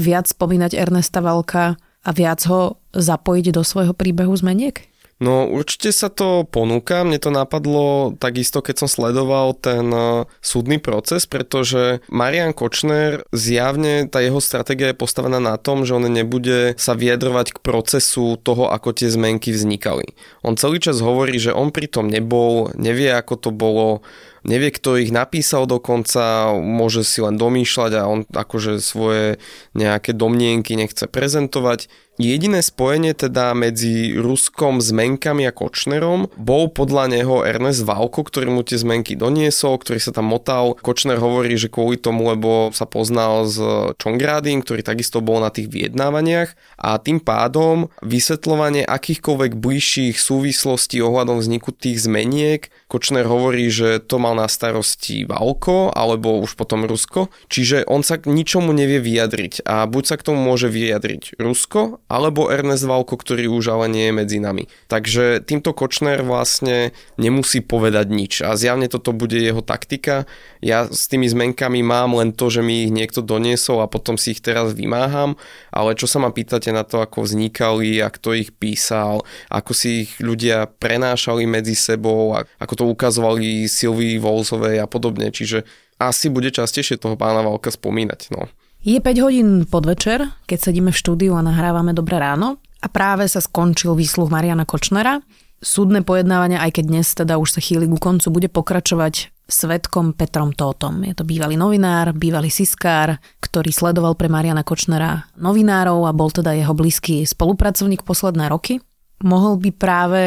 viac 0.00 0.28
spomínať 0.28 0.72
Ernesta 0.76 1.20
Valka 1.20 1.76
a 2.00 2.10
viac 2.16 2.40
ho 2.48 2.80
zapojiť 2.96 3.52
do 3.52 3.60
svojho 3.60 3.92
príbehu 3.92 4.32
zmeniek? 4.32 4.80
No 5.20 5.44
určite 5.44 5.92
sa 5.92 6.08
to 6.08 6.48
ponúka. 6.48 7.04
Mne 7.04 7.20
to 7.20 7.28
napadlo 7.28 8.16
takisto, 8.16 8.64
keď 8.64 8.84
som 8.84 8.88
sledoval 8.88 9.52
ten 9.52 9.84
e, 9.92 10.24
súdny 10.40 10.80
proces, 10.80 11.28
pretože 11.28 12.00
Marian 12.08 12.56
Kočner 12.56 13.28
zjavne 13.28 14.08
tá 14.08 14.24
jeho 14.24 14.40
stratégia 14.40 14.90
je 14.90 14.96
postavená 14.96 15.36
na 15.36 15.60
tom, 15.60 15.84
že 15.84 15.92
on 15.92 16.08
nebude 16.08 16.72
sa 16.80 16.96
vyjadrovať 16.96 17.52
k 17.52 17.58
procesu 17.60 18.40
toho, 18.40 18.72
ako 18.72 18.96
tie 18.96 19.12
zmenky 19.12 19.52
vznikali. 19.52 20.16
On 20.40 20.56
celý 20.56 20.80
čas 20.80 21.04
hovorí, 21.04 21.36
že 21.36 21.52
on 21.52 21.68
pri 21.68 21.92
tom 21.92 22.08
nebol, 22.08 22.72
nevie, 22.80 23.12
ako 23.12 23.34
to 23.36 23.50
bolo, 23.52 24.00
nevie, 24.44 24.70
kto 24.72 25.00
ich 25.00 25.12
napísal 25.12 25.68
dokonca, 25.68 26.54
môže 26.56 27.04
si 27.04 27.20
len 27.20 27.36
domýšľať 27.36 27.92
a 27.96 28.08
on 28.08 28.20
akože 28.28 28.80
svoje 28.80 29.40
nejaké 29.76 30.16
domnienky 30.16 30.76
nechce 30.76 31.04
prezentovať. 31.08 31.90
Jediné 32.20 32.60
spojenie 32.60 33.16
teda 33.16 33.56
medzi 33.56 34.12
Ruskom, 34.12 34.84
zmenkami 34.84 35.48
a 35.48 35.56
Kočnerom 35.56 36.28
bol 36.36 36.68
podľa 36.68 37.16
neho 37.16 37.40
Ernest 37.48 37.88
Valko, 37.88 38.28
ktorý 38.28 38.52
mu 38.52 38.60
tie 38.60 38.76
zmenky 38.76 39.16
doniesol, 39.16 39.80
ktorý 39.80 39.96
sa 40.04 40.12
tam 40.12 40.28
motal. 40.28 40.76
Kočner 40.84 41.16
hovorí, 41.16 41.56
že 41.56 41.72
kvôli 41.72 41.96
tomu, 41.96 42.28
lebo 42.28 42.76
sa 42.76 42.84
poznal 42.84 43.48
s 43.48 43.56
Čongrádim, 43.96 44.60
ktorý 44.60 44.84
takisto 44.84 45.24
bol 45.24 45.40
na 45.40 45.48
tých 45.48 45.72
vyjednávaniach 45.72 46.52
a 46.76 47.00
tým 47.00 47.24
pádom 47.24 47.88
vysvetľovanie 48.04 48.84
akýchkoľvek 48.84 49.56
bližších 49.56 50.20
súvislostí 50.20 51.00
ohľadom 51.00 51.40
vzniku 51.40 51.72
tých 51.72 52.04
zmeniek 52.04 52.68
Kočner 52.90 53.22
hovorí, 53.22 53.70
že 53.70 54.02
to 54.02 54.18
mal 54.18 54.29
na 54.32 54.46
starosti 54.46 55.24
Valko 55.24 55.90
alebo 55.94 56.40
už 56.40 56.54
potom 56.54 56.86
Rusko, 56.86 57.32
čiže 57.50 57.84
on 57.86 58.06
sa 58.06 58.16
k 58.20 58.30
ničomu 58.30 58.70
nevie 58.70 59.02
vyjadriť 59.02 59.66
a 59.66 59.84
buď 59.88 60.04
sa 60.06 60.16
k 60.16 60.26
tomu 60.30 60.40
môže 60.40 60.70
vyjadriť 60.70 61.40
Rusko 61.40 62.04
alebo 62.06 62.48
Ernest 62.48 62.86
Valko, 62.86 63.18
ktorý 63.18 63.50
už 63.50 63.74
ale 63.74 63.86
nie 63.90 64.08
je 64.08 64.14
medzi 64.14 64.38
nami. 64.38 64.70
Takže 64.86 65.42
týmto 65.42 65.74
Kočner 65.74 66.22
vlastne 66.22 66.94
nemusí 67.18 67.64
povedať 67.64 68.06
nič 68.12 68.32
a 68.46 68.54
zjavne 68.54 68.86
toto 68.86 69.10
bude 69.16 69.40
jeho 69.40 69.64
taktika. 69.64 70.28
Ja 70.60 70.86
s 70.86 71.08
tými 71.08 71.26
zmenkami 71.26 71.80
mám 71.82 72.14
len 72.16 72.36
to, 72.36 72.52
že 72.52 72.60
mi 72.60 72.86
ich 72.86 72.92
niekto 72.92 73.24
doniesol 73.24 73.82
a 73.82 73.90
potom 73.90 74.20
si 74.20 74.36
ich 74.36 74.44
teraz 74.44 74.76
vymáham, 74.76 75.34
ale 75.74 75.96
čo 75.96 76.04
sa 76.06 76.20
ma 76.20 76.30
pýtate 76.30 76.70
na 76.70 76.84
to, 76.86 77.00
ako 77.00 77.24
vznikali 77.24 77.98
a 78.04 78.12
kto 78.12 78.36
ich 78.36 78.52
písal, 78.54 79.24
ako 79.48 79.72
si 79.72 80.06
ich 80.06 80.20
ľudia 80.20 80.68
prenášali 80.68 81.48
medzi 81.48 81.72
sebou 81.74 82.36
a 82.36 82.44
ako 82.60 82.74
to 82.76 82.84
ukazovali 82.86 83.66
Silvii 83.66 84.19
Volzovej 84.20 84.78
a 84.78 84.86
podobne, 84.86 85.32
čiže 85.32 85.64
asi 85.96 86.28
bude 86.28 86.52
častejšie 86.52 87.00
toho 87.00 87.16
pána 87.16 87.40
Valka 87.40 87.72
spomínať. 87.72 88.32
No. 88.36 88.46
Je 88.80 88.96
5 88.96 89.24
hodín 89.24 89.48
podvečer, 89.68 90.24
keď 90.48 90.58
sedíme 90.70 90.88
v 90.92 91.00
štúdiu 91.00 91.32
a 91.36 91.44
nahrávame 91.44 91.92
Dobré 91.92 92.16
ráno 92.16 92.60
a 92.80 92.88
práve 92.88 93.28
sa 93.28 93.44
skončil 93.44 93.92
výsluh 93.92 94.32
Mariana 94.32 94.64
Kočnera. 94.64 95.20
Súdne 95.60 96.00
pojednávanie, 96.00 96.56
aj 96.56 96.80
keď 96.80 96.84
dnes 96.88 97.12
teda 97.12 97.36
už 97.36 97.52
sa 97.52 97.60
chýli 97.60 97.84
ku 97.84 98.00
koncu, 98.00 98.32
bude 98.32 98.48
pokračovať 98.48 99.28
svetkom 99.44 100.16
Petrom 100.16 100.56
Tótom. 100.56 101.04
Je 101.04 101.12
to 101.12 101.28
bývalý 101.28 101.60
novinár, 101.60 102.16
bývalý 102.16 102.48
siskár, 102.48 103.20
ktorý 103.44 103.68
sledoval 103.68 104.16
pre 104.16 104.32
Mariana 104.32 104.64
Kočnera 104.64 105.28
novinárov 105.36 106.08
a 106.08 106.16
bol 106.16 106.32
teda 106.32 106.56
jeho 106.56 106.72
blízky 106.72 107.28
spolupracovník 107.28 108.00
posledné 108.00 108.48
roky. 108.48 108.80
Mohol 109.20 109.60
by 109.60 109.70
práve 109.76 110.20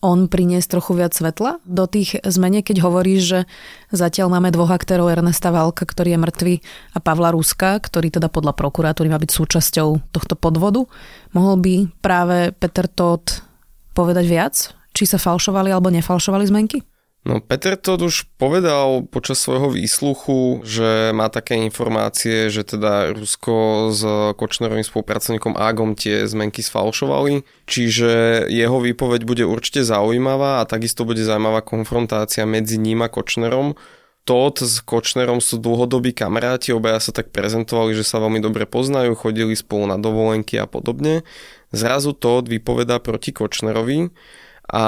on 0.00 0.32
priniesť 0.32 0.80
trochu 0.80 0.96
viac 0.96 1.12
svetla 1.12 1.60
do 1.68 1.84
tých 1.84 2.16
zmene, 2.24 2.64
keď 2.64 2.80
hovoríš, 2.80 3.20
že 3.20 3.40
zatiaľ 3.92 4.32
máme 4.32 4.48
dvoch 4.48 4.72
aktérov 4.72 5.12
Ernesta 5.12 5.52
Valka, 5.52 5.84
ktorý 5.84 6.16
je 6.16 6.22
mŕtvy 6.24 6.54
a 6.96 6.98
Pavla 7.04 7.36
Ruska, 7.36 7.76
ktorý 7.76 8.08
teda 8.08 8.32
podľa 8.32 8.56
prokuratúry 8.56 9.12
má 9.12 9.20
byť 9.20 9.30
súčasťou 9.30 10.12
tohto 10.12 10.34
podvodu. 10.40 10.88
Mohol 11.36 11.54
by 11.60 11.74
práve 12.00 12.56
Peter 12.56 12.88
Todd 12.88 13.44
povedať 13.92 14.24
viac? 14.24 14.54
Či 14.90 15.04
sa 15.06 15.22
falšovali 15.22 15.70
alebo 15.70 15.92
nefalšovali 15.92 16.44
zmenky? 16.48 16.89
No 17.20 17.36
Peter 17.36 17.76
to 17.76 18.00
už 18.00 18.32
povedal 18.40 19.04
počas 19.04 19.44
svojho 19.44 19.76
výsluchu, 19.76 20.64
že 20.64 21.12
má 21.12 21.28
také 21.28 21.60
informácie, 21.60 22.48
že 22.48 22.64
teda 22.64 23.12
Rusko 23.12 23.92
s 23.92 24.00
Kočnerovým 24.40 24.80
spolupracovníkom 24.80 25.52
Agom 25.52 25.92
tie 25.92 26.24
zmenky 26.24 26.64
sfalšovali, 26.64 27.44
čiže 27.68 28.44
jeho 28.48 28.80
výpoveď 28.80 29.28
bude 29.28 29.44
určite 29.44 29.84
zaujímavá 29.84 30.64
a 30.64 30.68
takisto 30.68 31.04
bude 31.04 31.20
zaujímavá 31.20 31.60
konfrontácia 31.60 32.48
medzi 32.48 32.80
ním 32.80 33.04
a 33.04 33.12
Kočnerom. 33.12 33.76
Todd 34.24 34.64
s 34.64 34.80
Kočnerom 34.80 35.44
sú 35.44 35.60
dlhodobí 35.60 36.16
kamaráti, 36.16 36.72
obaja 36.72 37.04
sa 37.04 37.12
tak 37.12 37.36
prezentovali, 37.36 37.92
že 37.92 38.04
sa 38.04 38.16
veľmi 38.16 38.40
dobre 38.40 38.64
poznajú, 38.64 39.12
chodili 39.12 39.52
spolu 39.52 39.84
na 39.92 40.00
dovolenky 40.00 40.56
a 40.56 40.64
podobne. 40.64 41.20
Zrazu 41.68 42.16
Todd 42.16 42.48
vypovedá 42.48 42.96
proti 42.96 43.36
Kočnerovi 43.36 44.08
a 44.70 44.84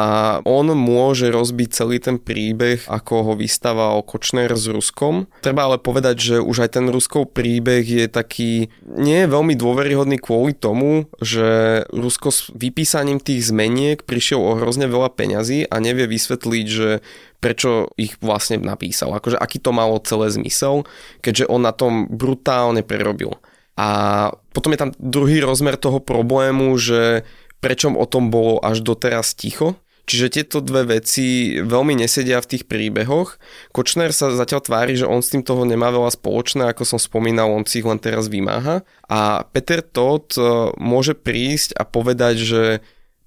on 0.47 0.71
môže 0.79 1.27
rozbiť 1.27 1.69
celý 1.75 1.99
ten 1.99 2.23
príbeh, 2.23 2.87
ako 2.87 3.15
ho 3.27 3.33
vystával 3.35 4.07
Kočner 4.07 4.55
s 4.55 4.71
Ruskom. 4.71 5.27
Treba 5.43 5.67
ale 5.67 5.83
povedať, 5.83 6.17
že 6.23 6.37
už 6.39 6.63
aj 6.63 6.79
ten 6.79 6.87
Ruskov 6.87 7.35
príbeh 7.35 7.83
je 7.83 8.07
taký, 8.07 8.71
nie 8.87 9.27
je 9.27 9.29
veľmi 9.29 9.59
dôveryhodný 9.59 10.23
kvôli 10.23 10.55
tomu, 10.55 11.11
že 11.19 11.83
Rusko 11.91 12.31
s 12.31 12.41
vypísaním 12.55 13.19
tých 13.19 13.51
zmeniek 13.51 14.07
prišiel 14.07 14.39
o 14.39 14.55
hrozne 14.55 14.87
veľa 14.87 15.19
peňazí 15.19 15.67
a 15.67 15.77
nevie 15.83 16.07
vysvetliť, 16.07 16.67
že 16.71 17.03
prečo 17.43 17.91
ich 17.99 18.15
vlastne 18.23 18.63
napísal, 18.63 19.11
akože 19.19 19.35
aký 19.35 19.59
to 19.59 19.75
malo 19.75 19.99
celé 19.99 20.31
zmysel, 20.31 20.87
keďže 21.27 21.51
on 21.51 21.67
na 21.67 21.75
tom 21.75 22.07
brutálne 22.07 22.87
prerobil. 22.87 23.35
A 23.75 24.31
potom 24.53 24.71
je 24.77 24.79
tam 24.85 24.91
druhý 25.01 25.41
rozmer 25.41 25.81
toho 25.81 25.97
problému, 25.99 26.77
že 26.77 27.25
prečo 27.63 27.95
o 27.95 28.07
tom 28.11 28.29
bolo 28.29 28.59
až 28.59 28.83
doteraz 28.83 29.39
ticho. 29.39 29.79
Čiže 30.03 30.35
tieto 30.35 30.59
dve 30.59 30.99
veci 30.99 31.57
veľmi 31.63 31.95
nesedia 31.95 32.43
v 32.43 32.51
tých 32.51 32.67
príbehoch. 32.67 33.39
Kočner 33.71 34.11
sa 34.11 34.35
zatiaľ 34.35 34.61
tvári, 34.67 34.99
že 34.99 35.07
on 35.07 35.23
s 35.23 35.31
tým 35.31 35.47
toho 35.47 35.63
nemá 35.63 35.95
veľa 35.95 36.11
spoločné, 36.11 36.67
ako 36.67 36.83
som 36.83 36.99
spomínal, 36.99 37.55
on 37.55 37.63
si 37.63 37.79
ich 37.79 37.87
len 37.87 38.03
teraz 38.03 38.27
vymáha. 38.27 38.83
A 39.07 39.47
Peter 39.55 39.79
Todd 39.79 40.35
e, 40.35 40.75
môže 40.83 41.15
prísť 41.15 41.79
a 41.79 41.87
povedať, 41.87 42.35
že 42.43 42.63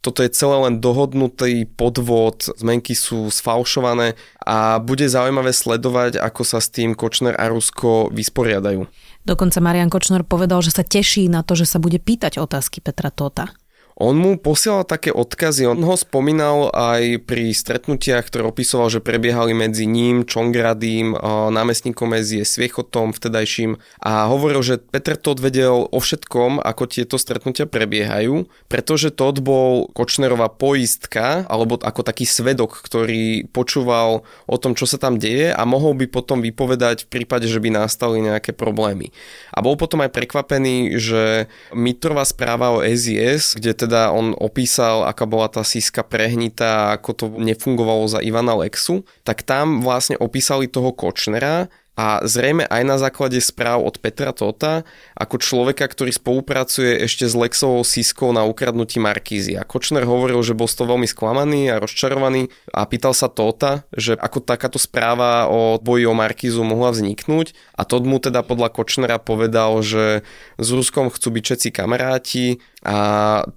toto 0.03 0.21
je 0.21 0.29
celé 0.29 0.53
len 0.69 0.77
dohodnutý 0.77 1.65
podvod, 1.65 2.53
zmenky 2.59 2.93
sú 2.93 3.33
sfalšované 3.33 4.13
a 4.45 4.77
bude 4.77 5.09
zaujímavé 5.09 5.49
sledovať, 5.49 6.21
ako 6.21 6.45
sa 6.45 6.61
s 6.61 6.69
tým 6.69 6.93
Kočner 6.93 7.33
a 7.33 7.49
Rusko 7.49 8.13
vysporiadajú. 8.13 8.85
Dokonca 9.25 9.57
Marian 9.57 9.89
Kočner 9.89 10.21
povedal, 10.21 10.61
že 10.61 10.69
sa 10.69 10.85
teší 10.85 11.25
na 11.31 11.41
to, 11.41 11.57
že 11.57 11.65
sa 11.65 11.81
bude 11.81 11.97
pýtať 11.97 12.37
otázky 12.37 12.85
Petra 12.85 13.09
Tota. 13.09 13.49
On 13.95 14.11
mu 14.11 14.35
posielal 14.35 14.83
také 14.83 15.07
odkazy, 15.15 15.71
on 15.71 15.79
ho 15.79 15.95
spomínal 15.95 16.67
aj 16.75 17.23
pri 17.23 17.55
stretnutiach, 17.55 18.27
ktoré 18.27 18.43
opisoval, 18.43 18.91
že 18.91 18.99
prebiehali 18.99 19.55
medzi 19.55 19.87
ním, 19.87 20.27
Čongradým, 20.27 21.15
námestníkom 21.55 22.11
Ezie, 22.19 22.43
Sviechotom 22.43 23.15
vtedajším 23.15 23.79
a 24.03 24.27
hovoril, 24.27 24.59
že 24.67 24.83
Peter 24.83 25.15
Todd 25.15 25.39
vedel 25.39 25.87
o 25.87 25.99
všetkom, 26.03 26.59
ako 26.59 26.91
tieto 26.91 27.15
stretnutia 27.15 27.71
prebiehajú, 27.71 28.51
pretože 28.67 29.15
Todd 29.15 29.39
bol 29.39 29.87
Kočnerová 29.95 30.51
poistka, 30.51 31.47
alebo 31.47 31.79
ako 31.79 32.03
taký 32.03 32.27
svedok, 32.27 32.83
ktorý 32.83 33.47
počúval 33.47 34.27
o 34.43 34.57
tom, 34.59 34.75
čo 34.75 34.83
sa 34.83 34.99
tam 34.99 35.15
deje 35.15 35.55
a 35.55 35.63
mohol 35.63 35.95
by 35.95 36.11
potom 36.11 36.43
vypovedať 36.43 37.07
v 37.07 37.23
prípade, 37.23 37.47
že 37.47 37.63
by 37.63 37.71
nastali 37.71 38.19
nejaké 38.19 38.51
problémy. 38.51 39.15
A 39.55 39.63
bol 39.63 39.79
potom 39.79 40.03
aj 40.03 40.11
prekvapený, 40.11 40.99
že 40.99 41.47
Mitrová 41.71 42.27
správa 42.27 42.75
o 42.75 42.83
SIS, 42.83 43.55
kde 43.55 43.84
teda 43.85 44.09
on 44.09 44.33
opísal, 44.33 45.05
aká 45.05 45.29
bola 45.29 45.45
tá 45.45 45.61
síska 45.61 46.01
prehnitá, 46.01 46.97
ako 46.97 47.09
to 47.13 47.25
nefungovalo 47.37 48.09
za 48.09 48.19
Ivana 48.19 48.57
Lexu, 48.57 49.05
tak 49.21 49.45
tam 49.45 49.85
vlastne 49.85 50.17
opísali 50.17 50.65
toho 50.65 50.89
Kočnera 50.89 51.69
a 51.95 52.19
zrejme 52.27 52.67
aj 52.67 52.83
na 52.83 52.99
základe 52.99 53.39
správ 53.39 53.79
od 53.79 53.95
Petra 54.03 54.35
Tota 54.35 54.83
ako 55.15 55.39
človeka, 55.39 55.87
ktorý 55.87 56.11
spolupracuje 56.11 57.07
ešte 57.07 57.23
s 57.23 57.31
Lexovou 57.39 57.87
sískou 57.87 58.35
na 58.35 58.43
ukradnutí 58.43 58.99
Markízy. 58.99 59.55
A 59.55 59.63
Kočner 59.63 60.03
hovoril, 60.03 60.43
že 60.43 60.51
bol 60.51 60.67
z 60.67 60.75
toho 60.75 60.91
veľmi 60.91 61.07
sklamaný 61.07 61.71
a 61.71 61.79
rozčarovaný 61.79 62.51
a 62.75 62.83
pýtal 62.83 63.15
sa 63.15 63.31
Tota, 63.31 63.87
že 63.95 64.19
ako 64.19 64.43
takáto 64.43 64.75
správa 64.75 65.47
o 65.47 65.79
boji 65.79 66.03
o 66.03 66.11
Markízu 66.11 66.67
mohla 66.67 66.91
vzniknúť 66.91 67.55
a 67.79 67.87
Tot 67.87 68.03
mu 68.03 68.19
teda 68.19 68.43
podľa 68.43 68.75
Kočnera 68.75 69.15
povedal, 69.15 69.79
že 69.79 70.27
s 70.59 70.67
Ruskom 70.67 71.07
chcú 71.07 71.31
byť 71.31 71.43
všetci 71.47 71.69
kamaráti 71.71 72.59
a 72.85 72.99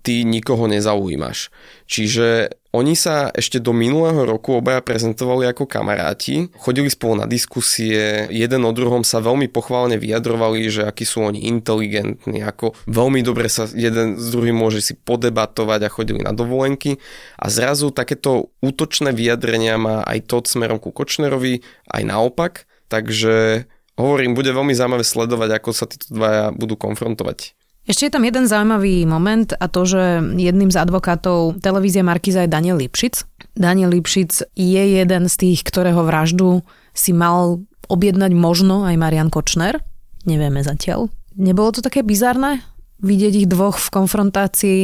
ty 0.01 0.25
nikoho 0.25 0.65
nezaujímaš. 0.65 1.53
Čiže 1.85 2.57
oni 2.73 2.97
sa 2.97 3.33
ešte 3.33 3.61
do 3.61 3.73
minulého 3.73 4.29
roku 4.29 4.57
obaja 4.57 4.85
prezentovali 4.85 5.49
ako 5.49 5.65
kamaráti, 5.65 6.53
chodili 6.57 6.93
spolu 6.93 7.21
na 7.21 7.27
diskusie, 7.29 8.29
jeden 8.29 8.61
o 8.65 8.73
druhom 8.77 9.05
sa 9.05 9.25
veľmi 9.25 9.49
pochválne 9.49 9.97
vyjadrovali, 9.97 10.69
že 10.69 10.85
akí 10.85 11.09
sú 11.09 11.25
oni 11.25 11.49
inteligentní, 11.49 12.45
ako 12.45 12.77
veľmi 12.89 13.25
dobre 13.25 13.49
sa 13.49 13.69
jeden 13.73 14.21
s 14.21 14.33
druhým 14.33 14.57
môže 14.57 14.85
si 14.85 14.97
podebatovať 14.97 15.81
a 15.85 15.93
chodili 15.93 16.21
na 16.21 16.37
dovolenky 16.37 17.01
a 17.41 17.49
zrazu 17.49 17.89
takéto 17.89 18.53
útočné 18.61 19.17
vyjadrenia 19.17 19.81
má 19.81 20.05
aj 20.05 20.29
to 20.29 20.45
smerom 20.45 20.77
ku 20.77 20.93
Kočnerovi, 20.93 21.65
aj 21.89 22.03
naopak, 22.05 22.69
takže 22.93 23.65
hovorím, 23.99 24.39
bude 24.39 24.55
veľmi 24.55 24.77
zaujímavé 24.77 25.03
sledovať, 25.03 25.51
ako 25.59 25.71
sa 25.75 25.91
títo 25.91 26.15
dvaja 26.15 26.55
budú 26.55 26.79
konfrontovať. 26.79 27.58
Ešte 27.89 28.05
je 28.05 28.13
tam 28.13 28.29
jeden 28.29 28.45
zaujímavý 28.45 29.09
moment 29.09 29.49
a 29.57 29.65
to, 29.65 29.89
že 29.89 30.21
jedným 30.37 30.69
z 30.69 30.77
advokátov 30.77 31.65
televízie 31.65 32.05
Markiza 32.05 32.45
je 32.45 32.53
Daniel 32.53 32.77
Lipšic. 32.77 33.25
Daniel 33.57 33.97
Lipšic 33.97 34.45
je 34.53 34.83
jeden 35.01 35.25
z 35.25 35.35
tých, 35.41 35.65
ktorého 35.65 36.05
vraždu 36.05 36.61
si 36.93 37.17
mal 37.17 37.65
objednať 37.89 38.37
možno 38.37 38.85
aj 38.85 38.93
Marian 39.01 39.33
Kočner. 39.33 39.81
Nevieme 40.29 40.61
zatiaľ. 40.61 41.09
Nebolo 41.41 41.73
to 41.73 41.81
také 41.81 42.05
bizarné 42.05 42.61
vidieť 43.01 43.47
ich 43.47 43.49
dvoch 43.49 43.81
v 43.81 43.89
konfrontácii, 43.89 44.83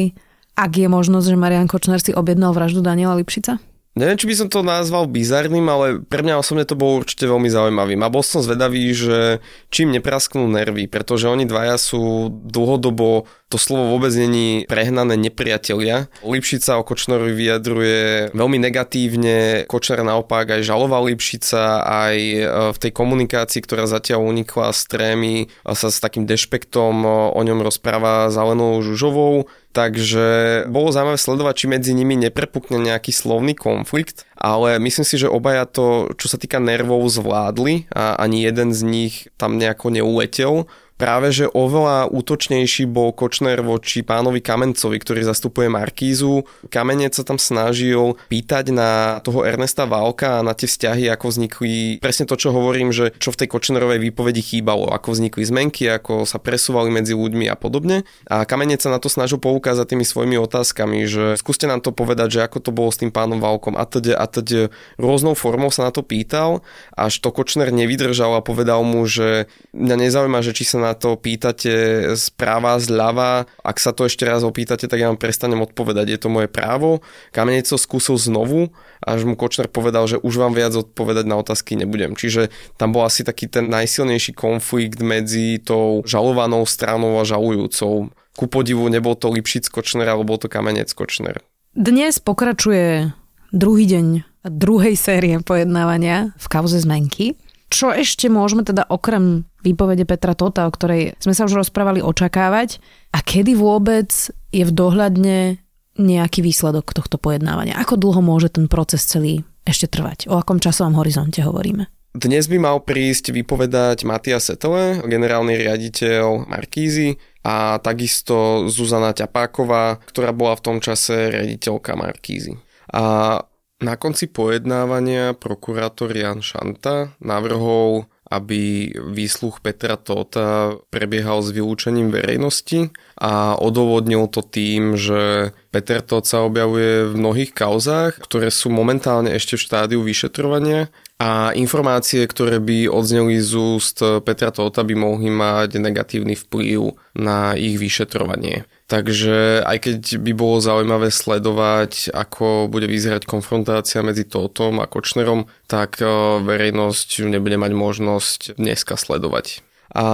ak 0.55 0.73
je 0.73 0.87
možnosť, 0.87 1.35
že 1.35 1.37
Marian 1.37 1.69
Kočner 1.69 1.99
si 1.99 2.15
objednal 2.15 2.55
vraždu 2.55 2.81
Daniela 2.81 3.19
Lipšica? 3.19 3.59
Neviem, 3.95 4.19
či 4.19 4.27
by 4.27 4.35
som 4.35 4.49
to 4.51 4.67
nazval 4.67 5.07
bizarným, 5.07 5.63
ale 5.71 6.03
pre 6.03 6.27
mňa 6.27 6.43
osobne 6.43 6.67
to 6.67 6.75
bolo 6.75 6.99
určite 6.99 7.31
veľmi 7.31 7.47
zaujímavým. 7.47 8.03
A 8.03 8.11
bol 8.11 8.27
som 8.27 8.43
zvedavý, 8.43 8.91
že 8.91 9.39
čím 9.71 9.95
neprasknú 9.95 10.51
nervy, 10.51 10.91
pretože 10.91 11.31
oni 11.31 11.47
dvaja 11.47 11.79
sú 11.79 12.27
dlhodobo 12.43 13.31
to 13.53 13.61
slovo 13.61 13.95
vôbec 13.95 14.11
není 14.17 14.65
prehnané 14.67 15.15
nepriatelia. 15.15 16.11
Lipšica 16.25 16.81
o 16.81 16.83
Kočnerovi 16.83 17.37
vyjadruje 17.37 18.35
veľmi 18.35 18.59
negatívne, 18.59 19.69
Kočner 19.71 20.03
naopak 20.03 20.59
aj 20.59 20.67
žaloval 20.67 21.13
Lipšica, 21.13 21.85
aj 21.85 22.17
e, 22.19 22.41
v 22.73 22.79
tej 22.81 22.93
komunikácii, 22.97 23.61
ktorá 23.63 23.85
zatiaľ 23.87 24.27
unikla 24.27 24.73
z 24.73 24.81
trémy, 24.91 25.35
sa 25.63 25.89
s 25.93 26.03
takým 26.03 26.25
dešpektom 26.27 27.05
o 27.31 27.41
ňom 27.41 27.61
rozpráva 27.61 28.33
Zelenou 28.33 28.81
Žužovou. 28.81 29.47
Takže 29.75 30.27
bolo 30.71 30.95
zaujímavé 30.95 31.19
sledovať, 31.19 31.55
či 31.59 31.67
medzi 31.67 31.93
nimi 31.99 32.15
neprepukne 32.15 32.79
nejaký 32.79 33.11
slovný 33.11 33.59
konflikt, 33.59 34.23
ale 34.39 34.79
myslím 34.79 35.03
si, 35.03 35.19
že 35.19 35.27
obaja 35.27 35.67
to, 35.67 36.15
čo 36.15 36.31
sa 36.31 36.39
týka 36.39 36.63
nervov, 36.63 37.03
zvládli 37.11 37.91
a 37.91 38.15
ani 38.15 38.47
jeden 38.47 38.71
z 38.71 38.81
nich 38.87 39.15
tam 39.35 39.59
nejako 39.59 39.91
neuletel 39.91 40.71
práve 40.95 41.35
že 41.35 41.51
oveľa 41.51 42.11
útočnejší 42.11 42.87
bol 42.87 43.11
Kočner 43.11 43.61
voči 43.61 44.07
pánovi 44.07 44.39
Kamencovi, 44.39 44.97
ktorý 45.03 45.27
zastupuje 45.27 45.67
Markízu. 45.67 46.47
Kamenec 46.71 47.19
sa 47.19 47.27
tam 47.27 47.37
snažil 47.41 48.15
pýtať 48.31 48.71
na 48.71 49.19
toho 49.21 49.43
Ernesta 49.43 49.85
Válka 49.91 50.39
a 50.41 50.47
na 50.47 50.55
tie 50.55 50.71
vzťahy, 50.71 51.11
ako 51.11 51.35
vznikli, 51.35 51.99
presne 51.99 52.31
to, 52.31 52.39
čo 52.39 52.55
hovorím, 52.55 52.95
že 52.95 53.11
čo 53.19 53.35
v 53.35 53.45
tej 53.45 53.49
Kočnerovej 53.51 53.99
výpovedi 53.99 54.43
chýbalo, 54.43 54.91
ako 54.95 55.19
vznikli 55.19 55.43
zmenky, 55.43 55.91
ako 55.91 56.25
sa 56.25 56.39
presúvali 56.39 56.95
medzi 56.95 57.13
ľuďmi 57.17 57.51
a 57.51 57.57
podobne. 57.59 58.07
A 58.31 58.47
Kamenec 58.47 58.79
sa 58.79 58.95
na 58.95 59.03
to 59.03 59.11
snažil 59.11 59.43
poukázať 59.43 59.95
tými 59.95 60.07
svojimi 60.07 60.39
otázkami, 60.39 61.05
že 61.11 61.35
skúste 61.35 61.67
nám 61.67 61.83
to 61.83 61.91
povedať, 61.91 62.39
že 62.39 62.41
ako 62.47 62.59
to 62.63 62.71
bolo 62.71 62.95
s 62.95 63.01
tým 63.03 63.11
pánom 63.11 63.43
Válkom 63.43 63.75
a 63.75 63.85
teda 63.85 64.15
a 64.15 64.31
teda 64.31 64.71
rôznou 64.97 65.35
formou 65.35 65.75
sa 65.75 65.89
na 65.89 65.93
to 65.93 66.07
pýtal, 66.07 66.63
až 66.95 67.19
to 67.19 67.35
Kočner 67.35 67.75
nevydržal 67.75 68.39
a 68.39 68.45
povedal 68.45 68.87
mu, 68.87 69.03
že 69.11 69.51
mňa 69.75 69.97
nezaujíma, 70.07 70.39
že 70.45 70.55
či 70.55 70.63
sa 70.63 70.84
na 70.85 70.93
to 70.93 71.17
pýtate 71.17 71.73
správa, 72.21 72.77
zľava, 72.77 73.49
ak 73.65 73.77
sa 73.81 73.97
to 73.97 74.05
ešte 74.05 74.29
raz 74.29 74.45
opýtate, 74.45 74.85
tak 74.85 75.01
ja 75.01 75.09
vám 75.09 75.17
prestanem 75.17 75.65
odpovedať, 75.65 76.07
je 76.13 76.19
to 76.21 76.29
moje 76.29 76.53
právo. 76.53 77.01
Kamenec 77.33 77.65
to 77.65 77.81
skúsil 77.81 78.21
znovu, 78.21 78.77
až 79.01 79.25
mu 79.25 79.35
Kočner 79.35 79.73
povedal, 79.73 80.05
že 80.05 80.21
už 80.21 80.37
vám 80.37 80.53
viac 80.53 80.77
odpovedať 80.77 81.25
na 81.25 81.41
otázky 81.41 81.81
nebudem. 81.81 82.13
Čiže 82.13 82.53
tam 82.77 82.93
bol 82.93 83.09
asi 83.09 83.25
taký 83.25 83.49
ten 83.49 83.73
najsilnejší 83.73 84.37
konflikt 84.37 85.01
medzi 85.01 85.57
tou 85.65 86.05
žalovanou 86.05 86.69
stranou 86.69 87.17
a 87.17 87.25
žalujúcou. 87.25 88.13
Ku 88.35 88.45
podivu 88.51 88.85
nebol 88.93 89.17
to 89.17 89.33
Lipšic 89.33 89.73
Kočner, 89.73 90.07
ale 90.11 90.27
bol 90.27 90.37
to 90.37 90.53
Kamenec 90.53 90.93
Kočner. 90.93 91.41
Dnes 91.73 92.21
pokračuje 92.21 93.11
druhý 93.51 93.87
deň 93.89 94.07
druhej 94.45 94.95
série 95.01 95.41
pojednávania 95.41 96.37
v 96.37 96.47
kauze 96.53 96.77
zmenky. 96.77 97.33
Čo 97.75 97.91
ešte 97.91 98.31
môžeme 98.31 98.63
teda 98.63 98.87
okrem 98.87 99.51
výpovede 99.67 100.07
Petra 100.07 100.39
Tota, 100.39 100.63
o 100.63 100.71
ktorej 100.71 101.19
sme 101.19 101.35
sa 101.35 101.43
už 101.43 101.59
rozprávali, 101.59 101.99
očakávať? 101.99 102.79
A 103.11 103.19
kedy 103.19 103.59
vôbec 103.59 104.15
je 104.55 104.63
v 104.63 104.71
dohľadne 104.71 105.59
nejaký 105.99 106.39
výsledok 106.47 106.95
tohto 106.95 107.19
pojednávania? 107.19 107.75
Ako 107.83 107.99
dlho 107.99 108.23
môže 108.23 108.55
ten 108.55 108.71
proces 108.71 109.03
celý 109.03 109.43
ešte 109.67 109.91
trvať? 109.91 110.31
O 110.31 110.39
akom 110.39 110.63
časovom 110.63 110.95
horizonte 111.03 111.43
hovoríme? 111.43 111.91
Dnes 112.15 112.47
by 112.47 112.63
mal 112.63 112.79
prísť 112.79 113.35
vypovedať 113.35 114.07
Matias 114.07 114.47
Setele, 114.47 115.03
generálny 115.03 115.59
riaditeľ 115.59 116.47
Markízy 116.47 117.19
a 117.43 117.83
takisto 117.83 118.71
Zuzana 118.71 119.11
Ťapáková, 119.11 119.99
ktorá 120.15 120.31
bola 120.31 120.55
v 120.55 120.63
tom 120.63 120.77
čase 120.79 121.27
riaditeľka 121.35 121.99
Markízy. 121.99 122.55
A 122.95 123.43
Na 123.85 124.01
konci 124.01 124.33
pojednávania 124.33 125.37
prokurátor 125.37 126.09
Jan 126.09 126.41
Šanta 126.41 127.13
navrhol 127.21 128.09
aby 128.25 128.91
výsluch 129.15 129.61
Petra 129.61 130.01
Tóta 130.01 130.81
prebiehal 130.89 131.45
s 131.45 131.53
vylúčením 131.53 132.09
verejnosti 132.09 132.91
a 133.21 133.55
odôvodnil 133.61 134.27
to 134.33 134.41
tým, 134.41 134.97
že 134.97 135.53
Peter 135.69 136.01
Tóth 136.01 136.27
sa 136.27 136.43
objavuje 136.43 137.13
v 137.13 137.15
mnohých 137.15 137.53
kauzách, 137.53 138.19
ktoré 138.25 138.49
sú 138.49 138.73
momentálne 138.73 139.31
ešte 139.37 139.61
v 139.61 139.65
štádiu 139.69 140.01
vyšetrovania 140.01 140.89
a 141.21 141.53
informácie, 141.55 142.25
ktoré 142.27 142.59
by 142.59 142.91
odzneli 142.91 143.39
z 143.39 143.53
úst 143.55 144.01
Petra 144.25 144.51
Tóta 144.51 144.83
by 144.83 144.95
mohli 144.97 145.29
mať 145.29 145.77
negatívny 145.79 146.35
vplyv 146.35 146.97
na 147.15 147.55
ich 147.55 147.77
vyšetrovanie. 147.77 148.65
Takže 148.85 149.65
aj 149.65 149.79
keď 149.81 150.01
by 150.21 150.33
bolo 150.37 150.61
zaujímavé 150.61 151.09
sledovať, 151.09 152.13
ako 152.13 152.69
bude 152.69 152.85
vyzerať 152.85 153.25
konfrontácia 153.25 154.05
medzi 154.05 154.29
Totom 154.29 154.77
a 154.85 154.87
Kočnerom, 154.87 155.49
tak 155.65 156.05
eh, 156.05 156.09
verejnosť 156.45 157.25
nebude 157.25 157.57
mať 157.57 157.73
možnosť 157.73 158.41
dneska 158.61 159.01
sledovať. 159.01 159.65
A 159.95 160.05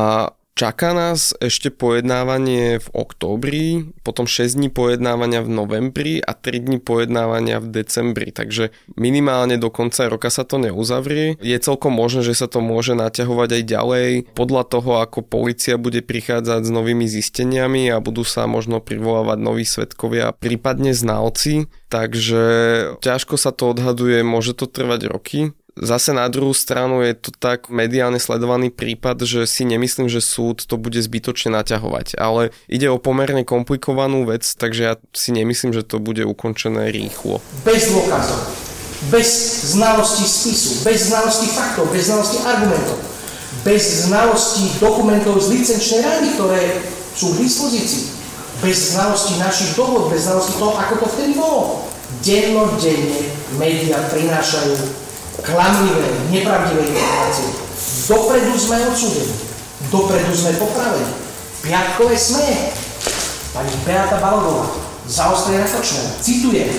Čaká 0.61 0.92
nás 0.92 1.33
ešte 1.40 1.73
pojednávanie 1.73 2.85
v 2.85 2.88
októbri, 2.92 3.96
potom 4.05 4.29
6 4.29 4.61
dní 4.61 4.68
pojednávania 4.68 5.40
v 5.40 5.49
novembri 5.49 6.14
a 6.20 6.37
3 6.37 6.68
dní 6.68 6.79
pojednávania 6.85 7.64
v 7.64 7.81
decembri, 7.81 8.29
takže 8.29 8.68
minimálne 8.92 9.57
do 9.57 9.73
konca 9.73 10.05
roka 10.12 10.29
sa 10.29 10.44
to 10.44 10.61
neuzavrie. 10.61 11.40
Je 11.40 11.57
celkom 11.57 11.96
možné, 11.96 12.29
že 12.29 12.37
sa 12.37 12.44
to 12.44 12.61
môže 12.61 12.92
naťahovať 12.92 13.57
aj 13.57 13.62
ďalej 13.73 14.09
podľa 14.37 14.68
toho, 14.68 15.01
ako 15.01 15.25
policia 15.25 15.81
bude 15.81 16.05
prichádzať 16.05 16.61
s 16.61 16.68
novými 16.68 17.09
zisteniami 17.09 17.88
a 17.88 17.96
budú 18.05 18.20
sa 18.29 18.44
možno 18.44 18.85
privolávať 18.85 19.40
noví 19.40 19.64
svetkovia, 19.64 20.37
prípadne 20.37 20.92
znalci, 20.92 21.73
takže 21.88 22.44
ťažko 23.01 23.40
sa 23.40 23.57
to 23.57 23.73
odhaduje, 23.73 24.20
môže 24.20 24.53
to 24.53 24.68
trvať 24.68 25.09
roky. 25.09 25.57
Zase 25.81 26.12
na 26.12 26.29
druhú 26.29 26.53
stranu 26.53 27.01
je 27.01 27.16
to 27.16 27.33
tak 27.33 27.73
mediálne 27.73 28.21
sledovaný 28.21 28.69
prípad, 28.69 29.25
že 29.25 29.49
si 29.49 29.64
nemyslím, 29.64 30.12
že 30.12 30.21
súd 30.21 30.69
to 30.69 30.77
bude 30.77 31.01
zbytočne 31.01 31.57
naťahovať. 31.57 32.21
Ale 32.21 32.53
ide 32.69 32.93
o 32.93 33.01
pomerne 33.01 33.49
komplikovanú 33.49 34.29
vec, 34.29 34.45
takže 34.45 34.83
ja 34.85 34.95
si 35.16 35.33
nemyslím, 35.33 35.73
že 35.73 35.81
to 35.81 35.97
bude 35.97 36.21
ukončené 36.29 36.93
rýchlo. 36.93 37.40
Bez 37.64 37.97
dôkazov, 37.97 38.45
bez 39.09 39.29
znalosti 39.73 40.29
spisu, 40.29 40.85
bez 40.85 41.09
znalosti 41.09 41.49
faktov, 41.49 41.88
bez 41.88 42.12
znalosti 42.12 42.45
argumentov, 42.45 43.01
bez 43.64 44.05
znalosti 44.05 44.77
dokumentov 44.77 45.40
z 45.40 45.64
licenčnej 45.64 46.05
rady, 46.05 46.29
ktoré 46.37 46.61
sú 47.16 47.33
k 47.33 47.49
dispozícii, 47.49 48.05
bez 48.61 48.93
znalosti 48.93 49.40
našich 49.40 49.73
dohod, 49.81 50.12
bez 50.12 50.29
znalosti 50.29 50.61
toho, 50.61 50.77
ako 50.77 50.95
to 51.01 51.07
vtedy 51.16 51.33
bolo. 51.40 51.88
Dennodenne 52.21 53.33
médiá 53.57 53.97
prinášajú 54.12 55.09
klamlivé, 55.44 56.09
nepravdivé 56.31 56.83
informácie. 56.92 57.48
Dopredu 58.09 58.55
sme 58.59 58.76
odsúdení, 58.90 59.35
dopredu 59.88 60.33
sme 60.35 60.59
popravení. 60.59 61.14
Piatkové 61.61 62.16
sme. 62.16 62.74
Pani 63.50 63.74
Beata 63.83 64.22
Balogová, 64.22 64.70
zaostrená 65.11 65.66
Kočnera, 65.66 66.14
citujem, 66.22 66.70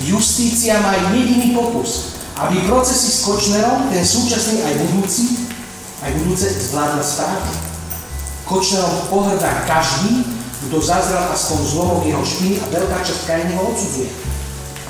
justícia 0.00 0.80
má 0.80 0.96
jediný 1.12 1.52
pokus, 1.52 2.16
aby 2.40 2.64
procesy 2.64 3.12
s 3.12 3.20
Kočnerom, 3.28 3.92
ten 3.92 4.00
súčasný 4.00 4.64
aj 4.64 4.74
budúci, 4.88 5.52
aj 6.00 6.16
budúce 6.16 6.48
zvládla 6.48 7.04
správne. 7.04 7.52
Kočnerom 8.48 9.04
pohrdá 9.12 9.68
každý, 9.68 10.24
kto 10.64 10.80
zazral 10.80 11.28
aspoň 11.36 11.58
zlomok 11.60 12.00
jeho 12.08 12.24
špiny 12.24 12.56
a 12.56 12.64
veľká 12.72 12.98
časť 13.04 13.20
krajiny 13.28 13.52
ho 13.52 13.62
odsudzuje 13.68 14.31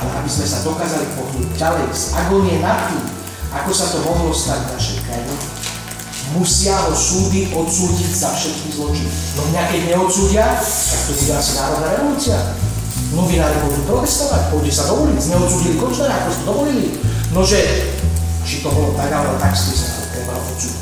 ale 0.02 0.10
aby 0.18 0.30
sme 0.30 0.46
sa 0.50 0.66
dokázali 0.66 1.06
pohnúť 1.14 1.48
ďalej 1.54 1.86
z 1.94 2.04
agónie 2.18 2.58
nad 2.58 2.90
tým, 2.90 3.06
ako 3.54 3.70
sa 3.70 3.86
to 3.94 4.02
mohlo 4.02 4.34
stať 4.34 4.58
v 4.66 4.70
našej 4.74 4.98
krajine, 5.06 5.34
musia 6.34 6.74
ho 6.88 6.92
súdy 6.96 7.52
odsúdiť 7.54 8.10
za 8.10 8.34
všetky 8.34 8.74
zločiny. 8.74 9.10
No 9.38 9.40
mňa 9.52 9.62
keď 9.70 9.80
neodsúdia, 9.94 10.46
tak 10.58 11.00
to 11.06 11.12
bude 11.14 11.32
asi 11.36 11.52
národná 11.54 11.88
revolúcia. 11.94 12.38
Novinári 13.12 13.56
budú 13.68 13.80
protestovať, 13.84 14.48
pôjde 14.48 14.72
sa 14.72 14.88
do 14.88 15.04
ulic, 15.04 15.20
neodsúdili 15.20 15.76
Kočnera, 15.76 16.24
ako 16.24 16.28
ste 16.32 16.44
dovolili. 16.48 16.88
Nože, 17.36 17.60
či 18.42 18.64
to 18.64 18.72
bolo 18.72 18.96
tak, 18.96 19.12
alebo 19.12 19.36
tak, 19.36 19.52
ste 19.52 19.76
sa 19.76 20.00
to 20.00 20.02
treba 20.16 20.32
odsúdiť. 20.40 20.80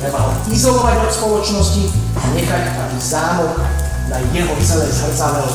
Treba 0.00 0.20
izolovať 0.48 0.96
od 1.04 1.12
spoločnosti 1.12 1.84
a 2.16 2.20
nechať, 2.32 2.62
aby 2.72 2.96
zámok 3.02 3.52
na 4.08 4.18
jeho 4.32 4.54
celé 4.62 4.86
zhrdzavelo 4.88 5.50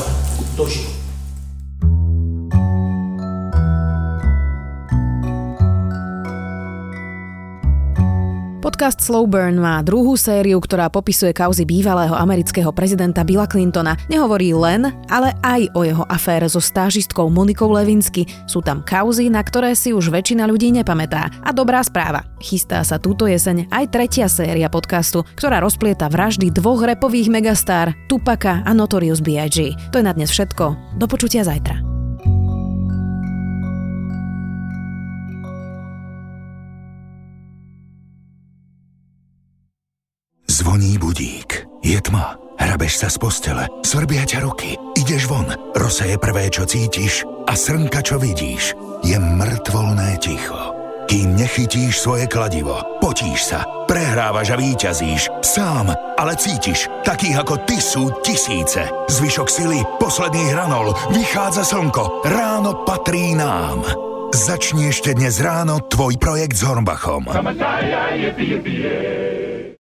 dožil. 0.54 0.95
Podcast 8.76 9.08
Slow 9.08 9.24
Burn 9.24 9.56
má 9.56 9.80
druhú 9.80 10.20
sériu, 10.20 10.60
ktorá 10.60 10.92
popisuje 10.92 11.32
kauzy 11.32 11.64
bývalého 11.64 12.12
amerického 12.12 12.68
prezidenta 12.76 13.24
Billa 13.24 13.48
Clintona. 13.48 13.96
Nehovorí 14.12 14.52
len, 14.52 14.92
ale 15.08 15.32
aj 15.40 15.72
o 15.72 15.80
jeho 15.80 16.04
afére 16.12 16.44
so 16.44 16.60
stážistkou 16.60 17.32
Monikou 17.32 17.72
Levinsky. 17.72 18.28
Sú 18.44 18.60
tam 18.60 18.84
kauzy, 18.84 19.32
na 19.32 19.40
ktoré 19.40 19.72
si 19.72 19.96
už 19.96 20.12
väčšina 20.12 20.44
ľudí 20.44 20.76
nepamätá. 20.76 21.32
A 21.40 21.56
dobrá 21.56 21.80
správa. 21.80 22.28
Chystá 22.36 22.84
sa 22.84 23.00
túto 23.00 23.24
jeseň 23.24 23.64
aj 23.72 23.96
tretia 23.96 24.28
séria 24.28 24.68
podcastu, 24.68 25.24
ktorá 25.40 25.56
rozplieta 25.64 26.12
vraždy 26.12 26.52
dvoch 26.52 26.84
repových 26.84 27.32
megastár 27.32 27.96
Tupaka 28.12 28.60
a 28.60 28.76
Notorious 28.76 29.24
B.I.G. 29.24 29.72
To 29.88 29.96
je 29.96 30.04
na 30.04 30.12
dnes 30.12 30.28
všetko. 30.28 31.00
Do 31.00 31.08
počutia 31.08 31.48
zajtra. 31.48 31.95
Tma. 42.16 42.40
Hrabeš 42.56 43.04
sa 43.04 43.08
z 43.12 43.20
postele. 43.20 43.64
Svrbia 43.84 44.24
ťa 44.24 44.40
ruky. 44.40 44.80
Ideš 44.96 45.28
von. 45.28 45.44
Rosa 45.76 46.08
je 46.08 46.16
prvé, 46.16 46.48
čo 46.48 46.64
cítiš. 46.64 47.28
A 47.44 47.52
srnka, 47.52 48.00
čo 48.00 48.16
vidíš. 48.16 48.72
Je 49.04 49.20
mŕtvolné 49.20 50.16
ticho. 50.16 50.72
Kým 51.06 51.36
nechytíš 51.36 52.00
svoje 52.00 52.24
kladivo. 52.26 52.80
Potíš 52.98 53.52
sa. 53.52 53.60
Prehrávaš 53.84 54.50
a 54.50 54.58
výťazíš. 54.58 55.44
Sám, 55.44 55.92
ale 56.16 56.32
cítiš. 56.34 56.88
Takých 57.04 57.44
ako 57.44 57.54
ty 57.68 57.76
sú 57.76 58.08
tisíce. 58.24 58.88
Zvyšok 59.12 59.48
sily, 59.52 59.84
posledný 60.00 60.50
hranol. 60.50 60.96
Vychádza 61.12 61.62
slnko. 61.62 62.24
Ráno 62.24 62.82
patrí 62.88 63.36
nám. 63.36 63.84
Začni 64.34 64.90
ešte 64.90 65.14
dnes 65.14 65.38
ráno 65.38 65.78
tvoj 65.86 66.18
projekt 66.18 66.58
s 66.58 66.66
Hornbachom. 66.66 67.30